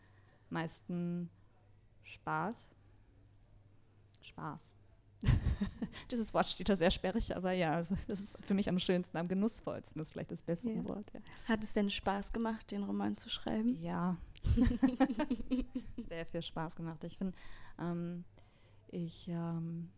[0.49, 1.31] meisten
[2.05, 2.69] Spaß.
[4.23, 4.75] Spaß.
[6.11, 9.17] Dieses Wort steht da sehr sperrig, aber ja, also das ist für mich am schönsten,
[9.17, 10.85] am genussvollsten, das ist vielleicht das beste ja.
[10.85, 11.11] Wort.
[11.13, 11.21] Ja.
[11.47, 13.77] Hat es denn Spaß gemacht, den Roman zu schreiben?
[13.83, 14.17] Ja.
[16.09, 17.05] sehr viel Spaß gemacht.
[17.05, 17.37] Ich finde,
[17.79, 18.25] ähm,
[18.89, 19.91] ich, ähm,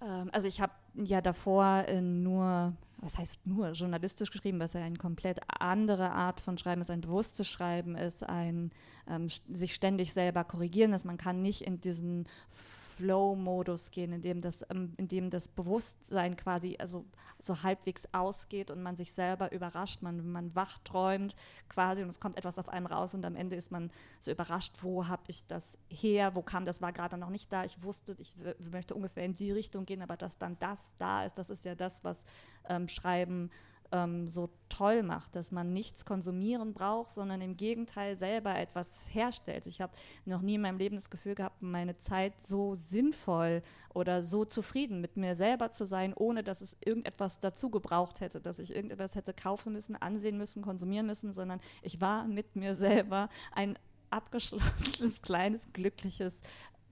[0.00, 4.80] ähm, also ich habe ja davor äh, nur was heißt nur journalistisch geschrieben, was ja
[4.80, 8.70] eine komplett andere Art von Schreiben ist, ein bewusstes Schreiben ist, ein
[9.08, 11.04] ähm, sich ständig selber korrigieren ist.
[11.04, 16.36] Man kann nicht in diesen Flow-Modus gehen, in dem, das, ähm, in dem das Bewusstsein
[16.36, 17.04] quasi also
[17.38, 21.34] so halbwegs ausgeht und man sich selber überrascht, man, man wach träumt
[21.68, 24.76] quasi und es kommt etwas auf einem raus und am Ende ist man so überrascht,
[24.82, 28.16] wo habe ich das her, wo kam das, war gerade noch nicht da, ich wusste,
[28.18, 28.36] ich
[28.70, 31.74] möchte ungefähr in die Richtung gehen, aber dass dann das da ist, das ist ja
[31.74, 32.24] das, was
[32.68, 33.50] ähm, Schreiben
[33.92, 39.66] ähm, so toll macht, dass man nichts konsumieren braucht, sondern im Gegenteil selber etwas herstellt.
[39.66, 39.92] Ich habe
[40.24, 45.00] noch nie in meinem Leben das Gefühl gehabt, meine Zeit so sinnvoll oder so zufrieden
[45.00, 49.14] mit mir selber zu sein, ohne dass es irgendetwas dazu gebraucht hätte, dass ich irgendetwas
[49.14, 53.78] hätte kaufen müssen, ansehen müssen, konsumieren müssen, sondern ich war mit mir selber ein
[54.08, 56.40] abgeschlossenes, kleines, glückliches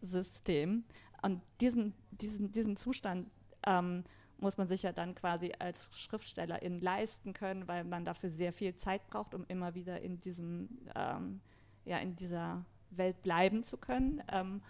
[0.02, 0.84] System.
[1.22, 3.30] Und diesen, diesen, diesen Zustand
[3.66, 4.04] ähm,
[4.40, 8.74] muss man sich ja dann quasi als Schriftstellerin leisten können, weil man dafür sehr viel
[8.74, 11.40] Zeit braucht, um immer wieder in diesem, ähm,
[11.85, 14.22] ja, in dieser Welt bleiben zu können.
[14.29, 14.62] Ähm,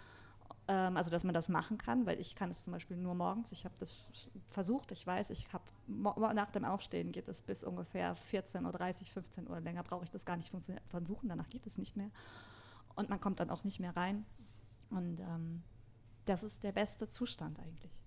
[0.67, 3.51] ähm, also dass man das machen kann, weil ich kann es zum Beispiel nur morgens.
[3.51, 8.15] Ich habe das versucht, ich weiß, ich habe nach dem Aufstehen geht es bis ungefähr
[8.15, 9.59] 14.30 Uhr, 15 Uhr.
[9.59, 10.53] Länger brauche ich das gar nicht
[10.87, 12.09] versuchen, danach geht es nicht mehr.
[12.95, 14.25] Und man kommt dann auch nicht mehr rein.
[14.89, 15.63] Und ähm,
[16.25, 18.00] das ist der beste Zustand eigentlich.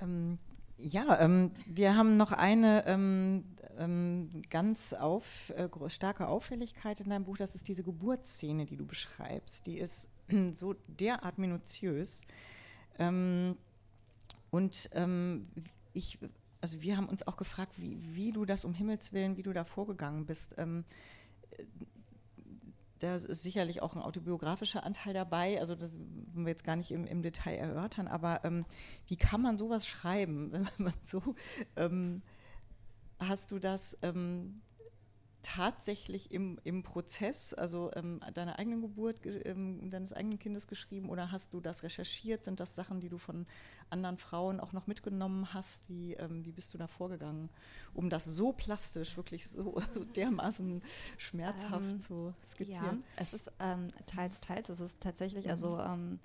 [0.00, 0.38] Ähm,
[0.76, 3.44] ja, ähm, wir haben noch eine ähm,
[3.78, 7.36] ähm, ganz auf, äh, starke Auffälligkeit in deinem Buch.
[7.36, 9.66] Das ist diese Geburtsszene, die du beschreibst.
[9.66, 10.08] Die ist
[10.52, 12.22] so derart minutiös.
[12.98, 13.56] Ähm,
[14.50, 15.46] und ähm,
[15.92, 16.18] ich,
[16.60, 19.52] also wir haben uns auch gefragt, wie, wie, du das um Himmels Willen, wie du
[19.52, 20.56] da vorgegangen bist.
[23.00, 26.90] Da ist sicherlich auch ein autobiografischer Anteil dabei, also das wollen wir jetzt gar nicht
[26.92, 28.66] im, im Detail erörtern, aber ähm,
[29.06, 31.34] wie kann man sowas schreiben, wenn man so,
[31.76, 32.22] ähm,
[33.18, 34.60] hast du das ähm,
[35.42, 41.32] tatsächlich im, im Prozess, also ähm, deiner eigenen Geburt, ähm, deines eigenen Kindes geschrieben oder
[41.32, 42.44] hast du das recherchiert?
[42.44, 43.46] Sind das Sachen, die du von
[43.88, 45.88] anderen Frauen auch noch mitgenommen hast?
[45.88, 47.48] Wie, ähm, wie bist du da vorgegangen,
[47.94, 50.82] um das so plastisch, wirklich so, so dermaßen
[51.18, 53.04] schmerzhaft ähm, zu skizzieren?
[53.16, 54.68] Ja, es ist ähm, teils, teils.
[54.68, 55.80] Es ist tatsächlich, also, mhm.
[55.80, 56.18] also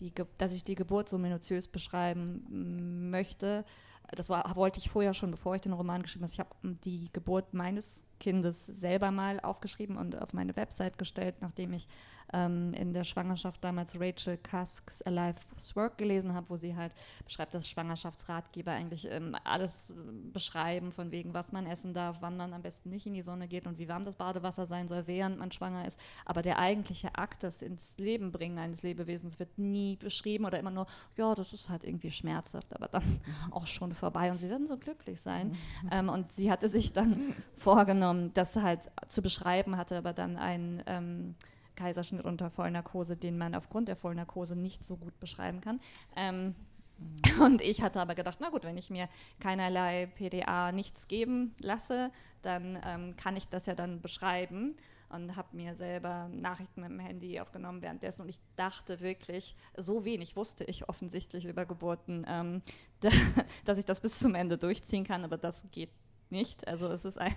[0.00, 3.64] die, dass ich die Geburt so minutiös beschreiben möchte,
[4.10, 6.32] das war, wollte ich vorher schon, bevor ich den Roman geschrieben habe.
[6.32, 6.50] Ich habe
[6.84, 11.88] die Geburt meines Kindes selber mal aufgeschrieben und auf meine Website gestellt, nachdem ich
[12.32, 16.92] ähm, in der Schwangerschaft damals Rachel Cusks Alive's Work gelesen habe, wo sie halt
[17.24, 19.92] beschreibt, dass Schwangerschaftsratgeber eigentlich ähm, alles
[20.32, 23.48] beschreiben, von wegen, was man essen darf, wann man am besten nicht in die Sonne
[23.48, 25.98] geht und wie warm das Badewasser sein soll, während man schwanger ist.
[26.24, 30.70] Aber der eigentliche Akt, das ins Leben bringen eines Lebewesens, wird nie beschrieben oder immer
[30.70, 34.66] nur, ja, das ist halt irgendwie schmerzhaft, aber dann auch schon vorbei und sie werden
[34.66, 35.48] so glücklich sein.
[35.48, 35.88] Mhm.
[35.90, 40.82] Ähm, und sie hatte sich dann vorgenommen, das halt zu beschreiben, hatte aber dann einen
[40.86, 41.34] ähm,
[41.76, 45.80] Kaiserschnitt unter Vollnarkose, den man aufgrund der Vollnarkose nicht so gut beschreiben kann.
[46.16, 46.54] Ähm,
[46.98, 47.42] mhm.
[47.42, 49.08] und ich hatte aber gedacht, na gut, wenn ich mir
[49.40, 52.10] keinerlei PDA nichts geben lasse,
[52.42, 54.76] dann ähm, kann ich das ja dann beschreiben
[55.12, 60.04] und habe mir selber Nachrichten mit dem Handy aufgenommen währenddessen und ich dachte wirklich, so
[60.04, 62.62] wenig wusste ich offensichtlich über Geburten, ähm,
[63.00, 63.10] da,
[63.64, 65.90] dass ich das bis zum Ende durchziehen kann, aber das geht
[66.32, 66.66] nicht.
[66.66, 67.34] Also es ist ein,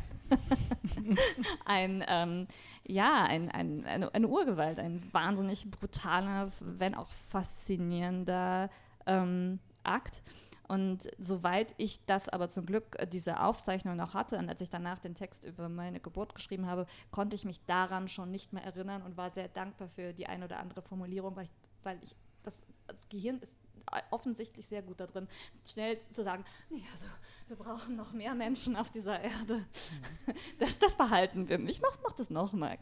[1.66, 2.48] ein ähm,
[2.88, 8.70] ja, ein, ein, eine, eine, Urgewalt, ein wahnsinnig brutaler, wenn auch faszinierender
[9.06, 10.24] ähm, Akt.
[10.68, 14.72] Und soweit ich das aber zum Glück äh, diese Aufzeichnung noch hatte und als ich
[14.72, 18.64] danach den Text über meine Geburt geschrieben habe, konnte ich mich daran schon nicht mehr
[18.64, 21.52] erinnern und war sehr dankbar für die eine oder andere Formulierung, weil ich,
[21.84, 23.56] weil ich das, das Gehirn ist
[24.10, 25.28] offensichtlich sehr gut darin,
[25.66, 27.06] schnell zu sagen, nee, also
[27.48, 29.66] wir brauchen noch mehr Menschen auf dieser Erde.
[30.60, 31.82] Das, das behalten wir nicht.
[31.82, 32.78] Mach, mach das nochmal.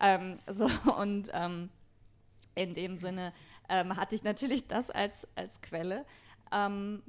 [0.00, 1.68] Ähm, so, und ähm,
[2.54, 3.32] in dem Sinne
[3.68, 6.04] ähm, hatte ich natürlich das als, als Quelle.
[6.50, 7.02] Ähm,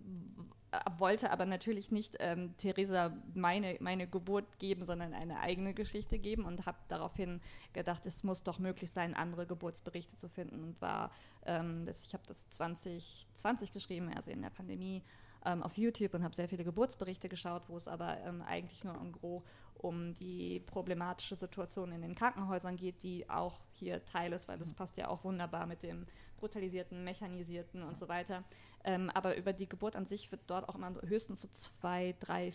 [0.98, 6.46] wollte aber natürlich nicht ähm, Theresa meine, meine Geburt geben, sondern eine eigene Geschichte geben
[6.46, 7.42] und habe daraufhin
[7.74, 11.12] gedacht, es muss doch möglich sein, andere Geburtsberichte zu finden und war,
[11.46, 15.04] ähm, das, ich habe das 2020 geschrieben, also in der Pandemie
[15.46, 18.96] ähm, auf YouTube und habe sehr viele Geburtsberichte geschaut, wo es aber ähm, eigentlich nur
[18.96, 19.44] im Gros
[19.84, 24.70] um die problematische Situation in den Krankenhäusern geht, die auch hier Teil ist, weil das
[24.70, 24.76] mhm.
[24.76, 26.06] passt ja auch wunderbar mit dem
[26.38, 28.44] brutalisierten, mechanisierten und so weiter.
[28.86, 32.54] Ähm, aber über die Geburt an sich wird dort auch immer höchstens so zwei, drei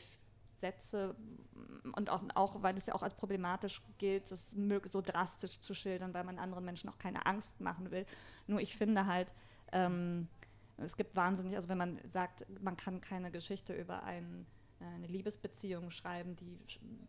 [0.60, 1.14] Sätze
[1.94, 4.56] und auch, auch, weil es ja auch als problematisch gilt, das
[4.90, 8.06] so drastisch zu schildern, weil man anderen Menschen auch keine Angst machen will.
[8.46, 9.32] Nur ich finde halt,
[9.72, 10.28] ähm,
[10.78, 14.46] es gibt wahnsinnig, also wenn man sagt, man kann keine Geschichte über einen
[14.80, 16.58] äh, eine Liebesbeziehung schreiben, die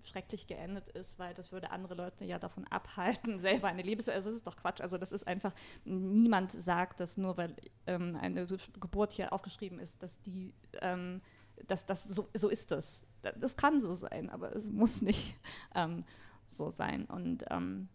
[0.03, 4.15] schrecklich geendet ist, weil das würde andere Leute ja davon abhalten, selber eine Liebesbeziehung.
[4.17, 4.81] Also das ist doch Quatsch.
[4.81, 5.53] Also das ist einfach,
[5.85, 7.55] niemand sagt dass nur, weil
[7.85, 8.45] ähm, eine
[8.79, 11.21] Geburt hier aufgeschrieben ist, dass die, ähm,
[11.67, 13.05] dass das so, so ist das.
[13.21, 15.35] Das kann so sein, aber es muss nicht
[15.75, 16.05] ähm,
[16.47, 17.05] so sein.
[17.05, 17.89] Und ähm,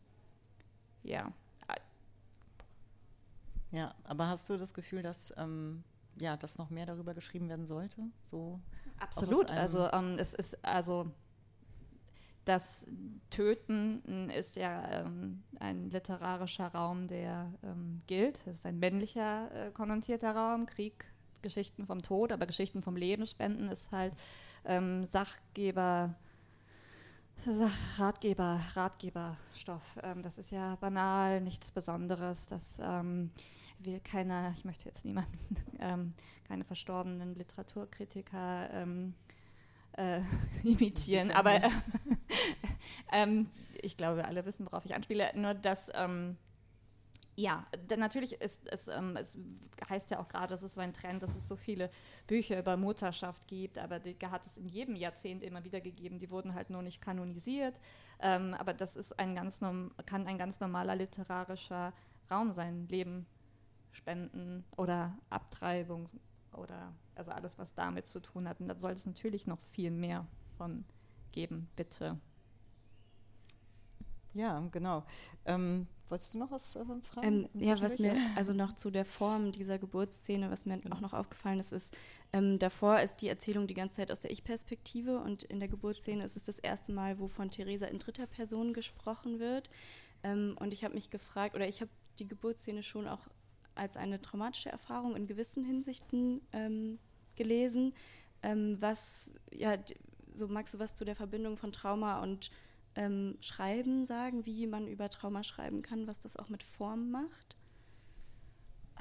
[1.02, 1.32] ja.
[3.74, 5.82] Ja, aber hast du das Gefühl, dass ähm,
[6.20, 8.02] ja, dass noch mehr darüber geschrieben werden sollte?
[8.22, 8.60] So
[9.00, 9.50] Absolut.
[9.50, 11.10] Also ähm, es ist also
[12.44, 12.86] das
[13.30, 18.46] Töten ist ja ähm, ein literarischer Raum, der ähm, gilt.
[18.46, 20.66] Es ist ein männlicher äh, konnotierter Raum.
[20.66, 21.06] Krieg,
[21.42, 24.14] Geschichten vom Tod, aber Geschichten vom Leben spenden ist halt
[24.66, 26.14] ähm, Sachgeber
[27.98, 29.98] Ratgeber, Ratgeberstoff.
[30.02, 32.46] Ähm, das ist ja banal, nichts Besonderes.
[32.46, 33.30] Das ähm,
[33.78, 36.14] will keiner, ich möchte jetzt niemanden, ähm,
[36.48, 39.14] keine verstorbenen Literaturkritiker ähm,
[39.96, 40.20] äh,
[40.64, 41.54] imitieren, aber
[43.12, 43.44] äh,
[43.82, 45.30] ich glaube, wir alle wissen, worauf ich anspiele.
[45.34, 46.36] Nur dass ähm,
[47.36, 49.32] ja, denn natürlich ist es, ähm, es
[49.88, 51.90] heißt ja auch gerade, es ist so ein Trend, dass es so viele
[52.28, 56.18] Bücher über Mutterschaft gibt, aber die hat es in jedem Jahrzehnt immer wieder gegeben.
[56.18, 57.80] Die wurden halt nur nicht kanonisiert.
[58.20, 59.60] Ähm, aber das ist ein ganz
[60.06, 61.92] kann ein ganz normaler literarischer
[62.30, 63.26] Raum sein, Leben
[63.90, 66.08] spenden oder Abtreibung
[66.52, 68.60] oder also alles, was damit zu tun hat.
[68.60, 70.84] Und da soll es natürlich noch viel mehr von
[71.32, 72.18] geben, bitte.
[74.34, 75.04] Ja, genau.
[75.44, 77.48] Ähm, wolltest du noch was äh, fragen?
[77.54, 80.96] Ähm, ja, was mir, also noch zu der Form dieser Geburtsszene, was mir genau.
[80.96, 81.96] auch noch aufgefallen ist, ist,
[82.32, 86.24] ähm, davor ist die Erzählung die ganze Zeit aus der Ich-Perspektive und in der Geburtsszene
[86.24, 89.70] ist es das erste Mal, wo von Theresa in dritter Person gesprochen wird.
[90.22, 93.28] Ähm, und ich habe mich gefragt, oder ich habe die Geburtsszene schon auch
[93.74, 96.98] als eine traumatische Erfahrung in gewissen Hinsichten ähm,
[97.36, 97.94] gelesen.
[98.42, 99.76] Ähm, was, ja,
[100.34, 102.50] so magst du was zu der Verbindung von Trauma und
[102.96, 107.56] ähm, Schreiben sagen, wie man über Trauma schreiben kann, was das auch mit Form macht?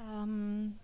[0.00, 0.78] Ähm,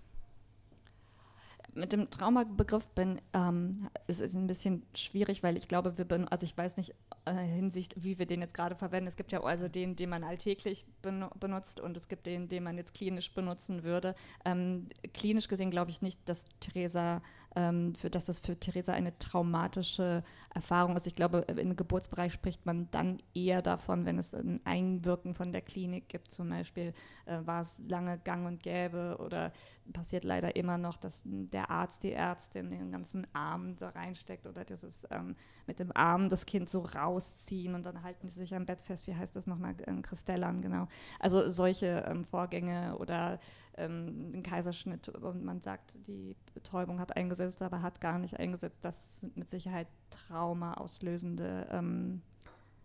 [1.74, 6.26] mit dem Traumabegriff bin, ähm, ist es ein bisschen schwierig, weil ich glaube, wir bin,
[6.28, 6.94] also ich weiß nicht
[7.24, 9.08] äh, Hinsicht, wie wir den jetzt gerade verwenden.
[9.08, 12.62] Es gibt ja also den, den man alltäglich ben benutzt und es gibt den, den
[12.62, 14.14] man jetzt klinisch benutzen würde.
[14.44, 17.22] Ähm, klinisch gesehen glaube ich nicht, dass Theresa
[17.56, 20.22] ähm, für, dass das für Theresa eine traumatische
[20.54, 21.06] Erfahrung ist.
[21.06, 25.62] Ich glaube, im Geburtsbereich spricht man dann eher davon, wenn es ein Einwirken von der
[25.62, 26.30] Klinik gibt.
[26.32, 26.92] Zum Beispiel
[27.26, 29.52] äh, war es lange gang und gäbe oder
[29.92, 34.64] passiert leider immer noch, dass der Arzt, die Ärztin den ganzen Arm da reinsteckt oder
[34.64, 35.34] dieses ähm,
[35.66, 39.06] mit dem Arm das Kind so rausziehen und dann halten sie sich am Bett fest.
[39.06, 39.74] Wie heißt das nochmal?
[39.86, 40.86] Ähm, Kristellern, genau.
[41.18, 43.38] Also solche ähm, Vorgänge oder
[43.76, 48.78] ähm, einen Kaiserschnitt und man sagt, die Betäubung hat eingesetzt, aber hat gar nicht eingesetzt.
[48.82, 52.22] Das sind mit Sicherheit Trauma auslösende ähm,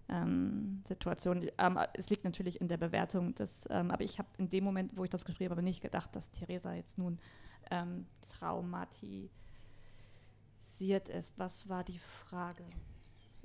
[0.09, 1.49] ähm, Situationen.
[1.57, 4.95] Ähm, es liegt natürlich in der Bewertung, des, ähm, aber ich habe in dem Moment,
[4.95, 7.19] wo ich das geschrieben habe, nicht gedacht, dass Theresa jetzt nun
[7.71, 8.05] ähm,
[8.39, 9.29] traumatisiert
[11.09, 11.37] ist.
[11.37, 12.63] Was war die Frage?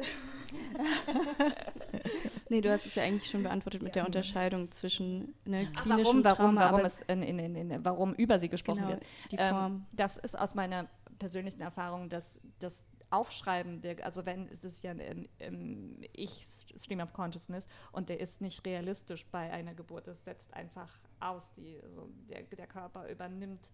[2.48, 4.02] nee, du hast es ja eigentlich schon beantwortet mit ja.
[4.02, 8.38] der Unterscheidung zwischen ne, klinischem warum, warum, Trauma, warum, es in, in, in, warum über
[8.38, 9.06] sie gesprochen genau, wird.
[9.30, 9.72] Die ähm, Form.
[9.72, 14.82] Ähm, das ist aus meiner persönlichen Erfahrung, dass das Aufschreiben, der, also wenn es ist
[14.82, 20.24] ja im, im Ich-Stream of Consciousness und der ist nicht realistisch bei einer Geburt, das
[20.24, 23.68] setzt einfach aus, die, also der, der Körper übernimmt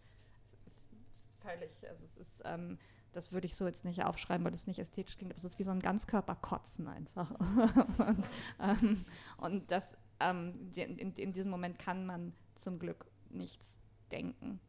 [1.40, 2.78] völlig, also es ist ähm,
[3.16, 5.58] das würde ich so jetzt nicht aufschreiben, weil das nicht ästhetisch klingt, aber es ist
[5.58, 7.30] wie so ein Ganzkörperkotzen einfach.
[7.98, 8.24] und,
[8.60, 9.04] ähm,
[9.38, 13.80] und, das, ähm, in, in, diesem Moment kann man zum Glück nichts
[14.12, 14.60] denken.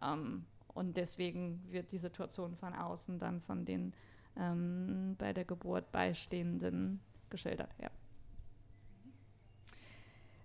[0.00, 3.92] Ähm, und deswegen wird die Situation von außen dann von den
[4.36, 7.74] ähm, bei der Geburt Beistehenden geschildert.
[7.80, 7.90] Ja.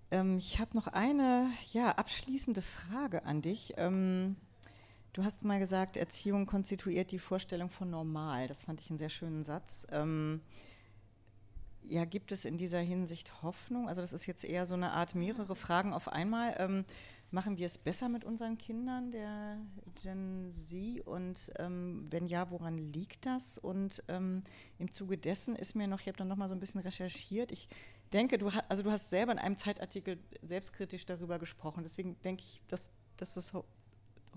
[0.10, 3.76] Ähm, ich habe noch eine ja, abschließende Frage an dich.
[5.14, 8.48] Du hast mal gesagt, Erziehung konstituiert die Vorstellung von normal.
[8.48, 9.86] Das fand ich einen sehr schönen Satz.
[9.92, 10.42] Ähm,
[11.84, 13.90] ja, gibt es in dieser Hinsicht Hoffnung?
[13.90, 16.56] Also das ist jetzt eher so eine Art mehrere Fragen auf einmal.
[16.60, 16.86] Ähm,
[17.30, 19.58] machen wir es besser mit unseren Kindern, der
[20.02, 21.06] Gen Z?
[21.06, 23.58] Und ähm, wenn ja, woran liegt das?
[23.58, 24.44] Und ähm,
[24.80, 27.52] im Zuge dessen ist mir noch, ich habe dann noch mal so ein bisschen recherchiert.
[27.52, 27.68] Ich
[28.14, 31.84] denke, du, also du hast selber in einem Zeitartikel selbstkritisch darüber gesprochen.
[31.84, 33.54] Deswegen denke ich, dass, dass das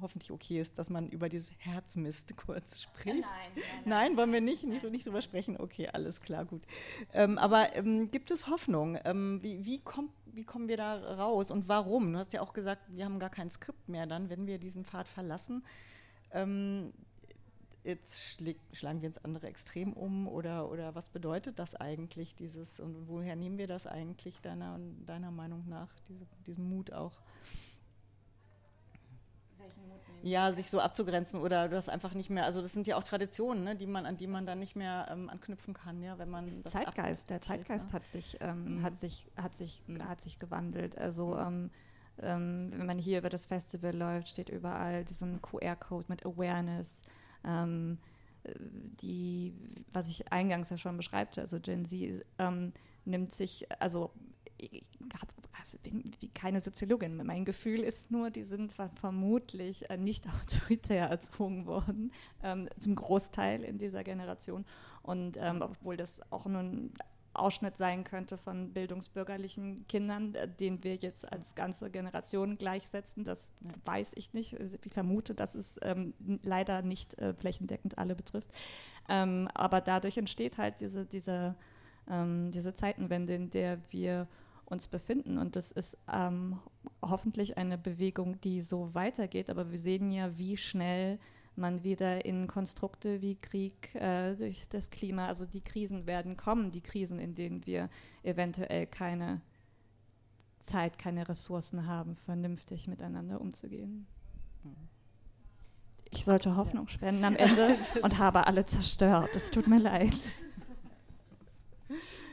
[0.01, 3.07] hoffentlich okay ist, dass man über dieses Herzmist kurz spricht.
[3.07, 5.57] Nein, nein, nein, nein wollen wir nicht, nicht, nicht drüber sprechen.
[5.59, 6.63] Okay, alles klar, gut.
[7.13, 8.99] Ähm, aber ähm, gibt es Hoffnung?
[9.05, 12.13] Ähm, wie, wie, kommt, wie kommen wir da raus und warum?
[12.13, 14.85] Du hast ja auch gesagt, wir haben gar kein Skript mehr dann, wenn wir diesen
[14.85, 15.65] Pfad verlassen.
[16.33, 16.93] Ähm,
[17.85, 18.41] jetzt
[18.73, 23.37] schlagen wir ins andere Extrem um oder, oder was bedeutet das eigentlich, dieses und woher
[23.37, 27.21] nehmen wir das eigentlich deiner, deiner Meinung nach, diese, diesen Mut auch?
[30.27, 33.63] Ja, sich so abzugrenzen oder das einfach nicht mehr, also das sind ja auch Traditionen,
[33.63, 36.63] ne, die man, an die man dann nicht mehr ähm, anknüpfen kann, ja, wenn man
[36.63, 37.93] das Zeitgeist, der Zeitgeist ne?
[37.93, 38.83] hat sich, ähm, mhm.
[38.83, 40.09] hat sich, hat sich, mhm.
[40.09, 40.96] hat sich gewandelt.
[40.96, 41.40] Also mhm.
[41.40, 41.71] ähm,
[42.23, 47.03] ähm, wenn man hier über das Festival läuft, steht überall diesen QR-Code mit Awareness.
[47.44, 47.98] Ähm,
[49.01, 49.55] die,
[49.92, 52.73] was ich eingangs ja schon beschreibte, also Gen Z ähm,
[53.05, 54.11] nimmt sich, also
[54.57, 54.83] ich
[55.21, 55.33] habe
[55.85, 57.17] bin keine Soziologin.
[57.25, 62.13] Mein Gefühl ist nur, die sind vermutlich äh, nicht autoritär erzogen worden,
[62.43, 64.65] ähm, zum Großteil in dieser Generation.
[65.03, 66.93] Und ähm, obwohl das auch nun
[67.35, 73.25] Ausschnitt sein könnte von bildungsbürgerlichen Kindern, äh, den wir jetzt als ganze Generation gleichsetzen.
[73.25, 73.51] Das
[73.85, 74.57] weiß ich nicht.
[74.85, 78.49] Ich vermute, dass es ähm, leider nicht äh, flächendeckend alle betrifft.
[79.09, 81.57] Ähm, aber dadurch entsteht halt diese, diese,
[82.09, 84.29] ähm, diese Zeitenwende, in der wir
[84.67, 85.38] uns befinden.
[85.38, 86.58] Und das ist ähm,
[87.02, 89.50] hoffentlich eine Bewegung, die so weitergeht.
[89.50, 91.19] Aber wir sehen ja, wie schnell
[91.56, 96.71] man wieder in Konstrukte wie Krieg äh, durch das Klima, also die Krisen werden kommen,
[96.73, 97.88] die Krisen, in denen wir
[98.23, 99.40] eventuell keine
[100.60, 104.06] Zeit, keine Ressourcen haben, vernünftig miteinander umzugehen.
[106.10, 109.31] Ich sollte Hoffnung spenden am Ende und habe alle zerstört.
[109.35, 110.15] Es tut mir leid.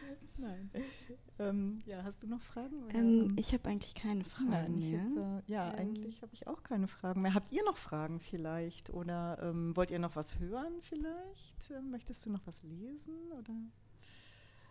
[1.42, 2.90] Ähm, ja, hast du noch Fragen?
[2.94, 5.02] Ähm, ähm, ich habe eigentlich keine Fragen Nein, mehr.
[5.02, 5.80] Hab, äh, ja, ähm.
[5.80, 7.34] eigentlich habe ich auch keine Fragen mehr.
[7.34, 8.92] Habt ihr noch Fragen vielleicht?
[8.92, 11.72] Oder ähm, wollt ihr noch was hören vielleicht?
[11.72, 13.16] Ähm, möchtest du noch was lesen?
[13.32, 13.54] Oder?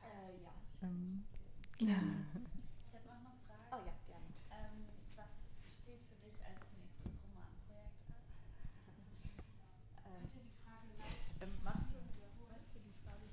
[0.02, 0.52] Äh, ja.
[0.82, 1.24] Ähm,
[1.80, 1.88] ja.
[1.88, 3.66] Ich habe noch eine Frage.
[3.72, 4.30] Oh ja, gerne.
[5.16, 5.30] was
[5.82, 8.14] steht für dich als nächstes Romanprojekt
[10.04, 10.92] Könnt ihr die Frage
[11.40, 13.24] ähm, machst du, die Frage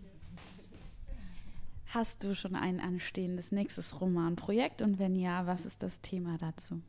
[1.98, 6.80] Hast du schon ein anstehendes nächstes Romanprojekt und wenn ja, was ist das Thema dazu?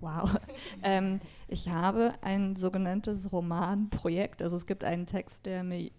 [0.00, 0.34] Wow.
[0.82, 4.40] ähm, ich habe ein sogenanntes Romanprojekt.
[4.40, 5.92] Also es gibt einen Text, der mich,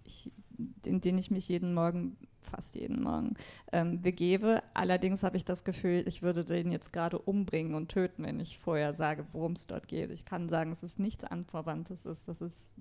[0.83, 3.35] in den ich mich jeden Morgen, fast jeden Morgen,
[3.71, 4.61] ähm, begebe.
[4.73, 8.57] Allerdings habe ich das Gefühl, ich würde den jetzt gerade umbringen und töten, wenn ich
[8.57, 10.09] vorher sage, worum es dort geht.
[10.09, 12.73] Ich kann sagen, es ist nichts Anverwandtes, ist, das ist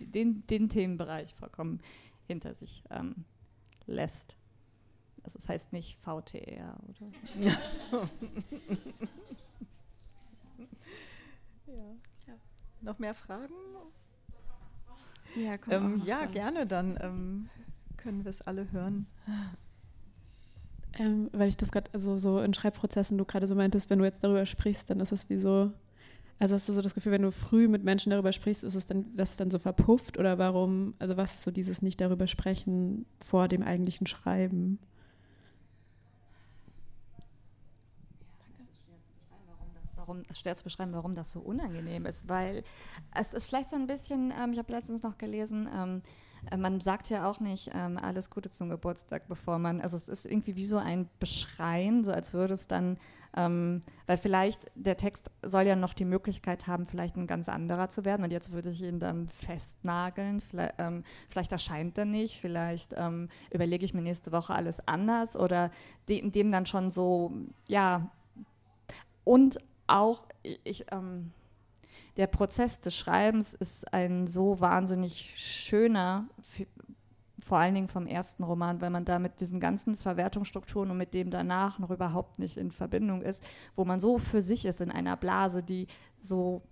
[0.00, 1.82] den, den Themenbereich vollkommen
[2.26, 3.26] hinter sich ähm,
[3.86, 4.36] lässt.
[5.22, 7.10] Also es heißt nicht VTR oder.
[11.66, 11.96] ja.
[12.26, 12.34] ja.
[12.82, 13.54] Noch mehr Fragen?
[15.34, 17.48] Ja, ähm, ja gerne, dann ähm,
[17.96, 19.06] können wir es alle hören.
[20.98, 24.04] Ähm, weil ich das gerade, also so in Schreibprozessen, du gerade so meintest, wenn du
[24.04, 25.72] jetzt darüber sprichst, dann ist es wie so,
[26.38, 28.86] also hast du so das Gefühl, wenn du früh mit Menschen darüber sprichst, ist es
[28.86, 32.26] dann, dass es dann so verpufft oder warum, also was ist so dieses nicht darüber
[32.26, 34.78] sprechen vor dem eigentlichen Schreiben?
[40.06, 42.62] warum es schwer zu beschreiben, warum das so unangenehm ist, weil
[43.14, 46.00] es ist vielleicht so ein bisschen, ähm, ich habe letztens noch gelesen, ähm, äh,
[46.56, 50.26] man sagt ja auch nicht ähm, alles Gute zum Geburtstag, bevor man, also es ist
[50.26, 52.96] irgendwie wie so ein Beschreien, so als würde es dann
[53.36, 57.88] ähm, weil vielleicht der Text soll ja noch die Möglichkeit haben, vielleicht ein ganz anderer
[57.90, 58.22] zu werden.
[58.22, 60.40] Und jetzt würde ich ihn dann festnageln.
[60.40, 62.38] Vielleicht, ähm, vielleicht erscheint er nicht.
[62.40, 65.70] Vielleicht ähm, überlege ich mir nächste Woche alles anders oder
[66.08, 67.32] de dem dann schon so,
[67.66, 68.10] ja.
[69.24, 71.32] Und auch, ich, ähm,
[72.16, 76.28] der Prozess des Schreibens ist ein so wahnsinnig schöner,
[77.44, 81.12] vor allen Dingen vom ersten Roman, weil man da mit diesen ganzen Verwertungsstrukturen und mit
[81.12, 83.42] dem danach noch überhaupt nicht in Verbindung ist,
[83.76, 85.86] wo man so für sich ist in einer Blase, die
[86.20, 86.62] so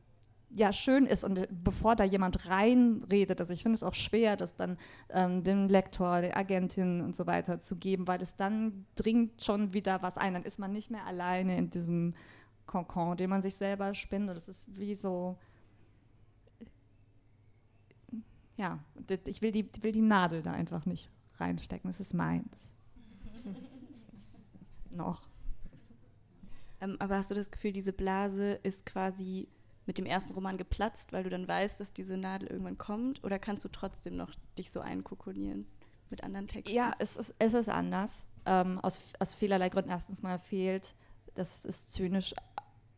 [0.55, 1.25] ja schön ist.
[1.25, 4.77] Und bevor da jemand reinredet, also ich finde es auch schwer, das dann
[5.11, 9.75] ähm, dem Lektor, der Agentin und so weiter zu geben, weil es dann dringt schon
[9.75, 12.15] wieder was ein, dann ist man nicht mehr alleine in diesem
[12.73, 15.37] Kokon, den man sich selber spinnt und es ist wie so
[18.57, 18.79] ja,
[19.27, 21.91] ich will die, will die Nadel da einfach nicht reinstecken.
[21.91, 22.69] Es ist meins.
[24.91, 25.23] Noch.
[26.81, 29.49] Ähm, aber hast du das Gefühl, diese Blase ist quasi
[29.87, 33.25] mit dem ersten Roman geplatzt, weil du dann weißt, dass diese Nadel irgendwann kommt?
[33.25, 35.67] Oder kannst du trotzdem noch dich so einkokonieren
[36.11, 36.75] mit anderen Texten?
[36.75, 38.27] Ja, es ist, es ist anders.
[38.45, 39.91] Ähm, aus, aus vielerlei Gründen.
[39.91, 40.95] Erstens mal fehlt,
[41.35, 42.35] das ist zynisch,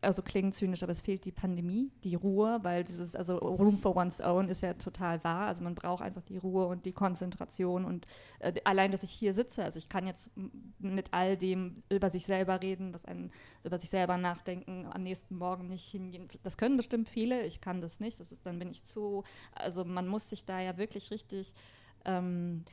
[0.05, 3.95] also klingt zynisch, aber es fehlt die Pandemie, die Ruhe, weil dieses, also Room for
[3.95, 5.47] One's Own ist ja total wahr.
[5.47, 8.05] Also man braucht einfach die Ruhe und die Konzentration und
[8.39, 10.31] äh, allein, dass ich hier sitze, also ich kann jetzt
[10.79, 13.31] mit all dem über sich selber reden, was einen,
[13.63, 16.27] über sich selber nachdenken, am nächsten Morgen nicht hingehen.
[16.43, 18.19] Das können bestimmt viele, ich kann das nicht.
[18.19, 21.53] Das ist, dann bin ich zu, also man muss sich da ja wirklich richtig
[22.05, 22.63] ähm,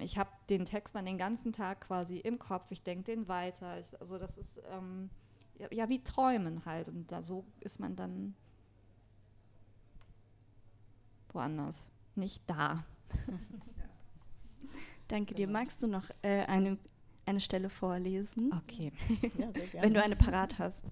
[0.00, 3.78] ich habe den Text dann den ganzen Tag quasi im Kopf, ich denke den weiter.
[3.80, 5.10] Ich, also das ist ähm,
[5.70, 6.88] ja, wie Träumen halt.
[6.88, 8.34] Und da so ist man dann
[11.34, 12.84] woanders, nicht da.
[15.08, 15.46] Danke dir.
[15.46, 15.58] Genau.
[15.58, 16.78] Magst du noch äh, eine,
[17.26, 18.52] eine Stelle vorlesen?
[18.52, 18.92] Okay.
[19.38, 19.48] ja,
[19.82, 20.84] Wenn du eine parat hast.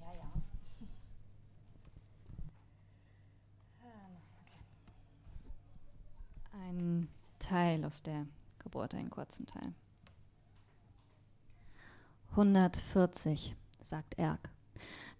[0.00, 0.32] Ja, ja.
[6.68, 7.08] Ein
[7.38, 8.26] Teil aus der
[8.58, 9.72] Geburt, einen kurzen Teil.
[12.30, 13.54] 140
[13.84, 14.50] sagt Erg.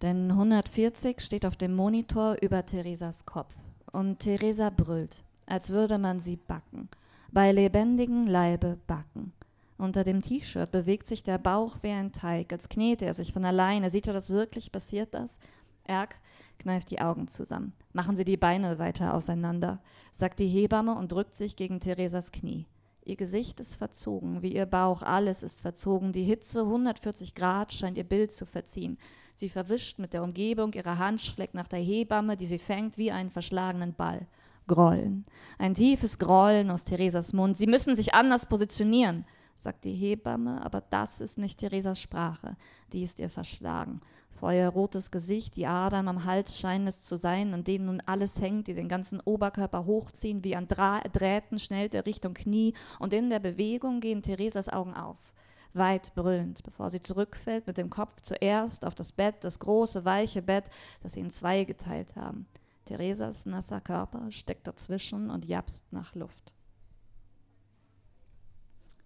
[0.00, 3.54] Denn 140 steht auf dem Monitor über Theresas Kopf.
[3.92, 6.88] Und Theresa brüllt, als würde man sie backen.
[7.30, 9.32] bei lebendigem Leibe backen.
[9.78, 13.44] Unter dem T-Shirt bewegt sich der Bauch wie ein Teig, als knete er sich von
[13.44, 13.90] alleine.
[13.90, 14.70] Sieht er das wirklich?
[14.70, 15.38] Passiert das?
[15.84, 16.16] Erg
[16.58, 17.72] kneift die Augen zusammen.
[17.92, 19.80] Machen Sie die Beine weiter auseinander,
[20.12, 22.66] sagt die Hebamme und drückt sich gegen Theresas Knie.
[23.05, 26.12] Ihr Gesicht ist verzogen, wie ihr Bauch, alles ist verzogen.
[26.12, 28.96] Die Hitze 140 Grad scheint ihr Bild zu verziehen.
[29.34, 33.11] Sie verwischt mit der Umgebung, ihre Hand schlägt nach der Hebamme, die sie fängt wie
[33.11, 34.26] einen verschlagenen Ball.
[34.68, 35.26] Grollen.
[35.59, 37.59] Ein tiefes Grollen aus Theresas Mund.
[37.59, 39.24] Sie müssen sich anders positionieren,
[39.57, 42.57] sagt die Hebamme, aber das ist nicht Theresas Sprache.
[42.92, 44.00] Die ist ihr verschlagen.
[44.35, 48.66] Feuerrotes Gesicht, die Adern am Hals scheinen es zu sein, an denen nun alles hängt,
[48.66, 53.30] die den ganzen Oberkörper hochziehen, wie an Dra Drähten schnellt er Richtung Knie, und in
[53.30, 55.33] der Bewegung gehen Theresas Augen auf
[55.74, 60.43] weit brüllend, bevor sie zurückfällt mit dem Kopf zuerst auf das Bett, das große, weiche
[60.43, 60.70] Bett,
[61.03, 62.47] das sie in zwei geteilt haben.
[62.85, 66.53] Theresas nasser Körper steckt dazwischen und japst nach Luft.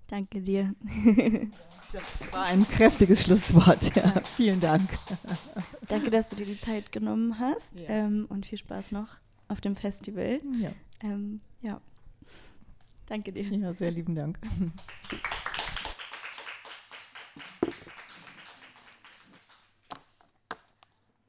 [0.08, 0.74] Danke dir.
[1.92, 3.94] das war ein kräftiges Schlusswort.
[3.96, 4.88] Ja, vielen Dank.
[5.88, 7.88] Danke, dass du dir die Zeit genommen hast ja.
[7.88, 9.08] ähm, und viel Spaß noch
[9.48, 10.40] auf dem Festival.
[10.60, 10.70] Ja.
[11.02, 11.80] Ähm, ja.
[13.06, 13.44] Danke dir.
[13.44, 14.38] Ja, sehr lieben Dank.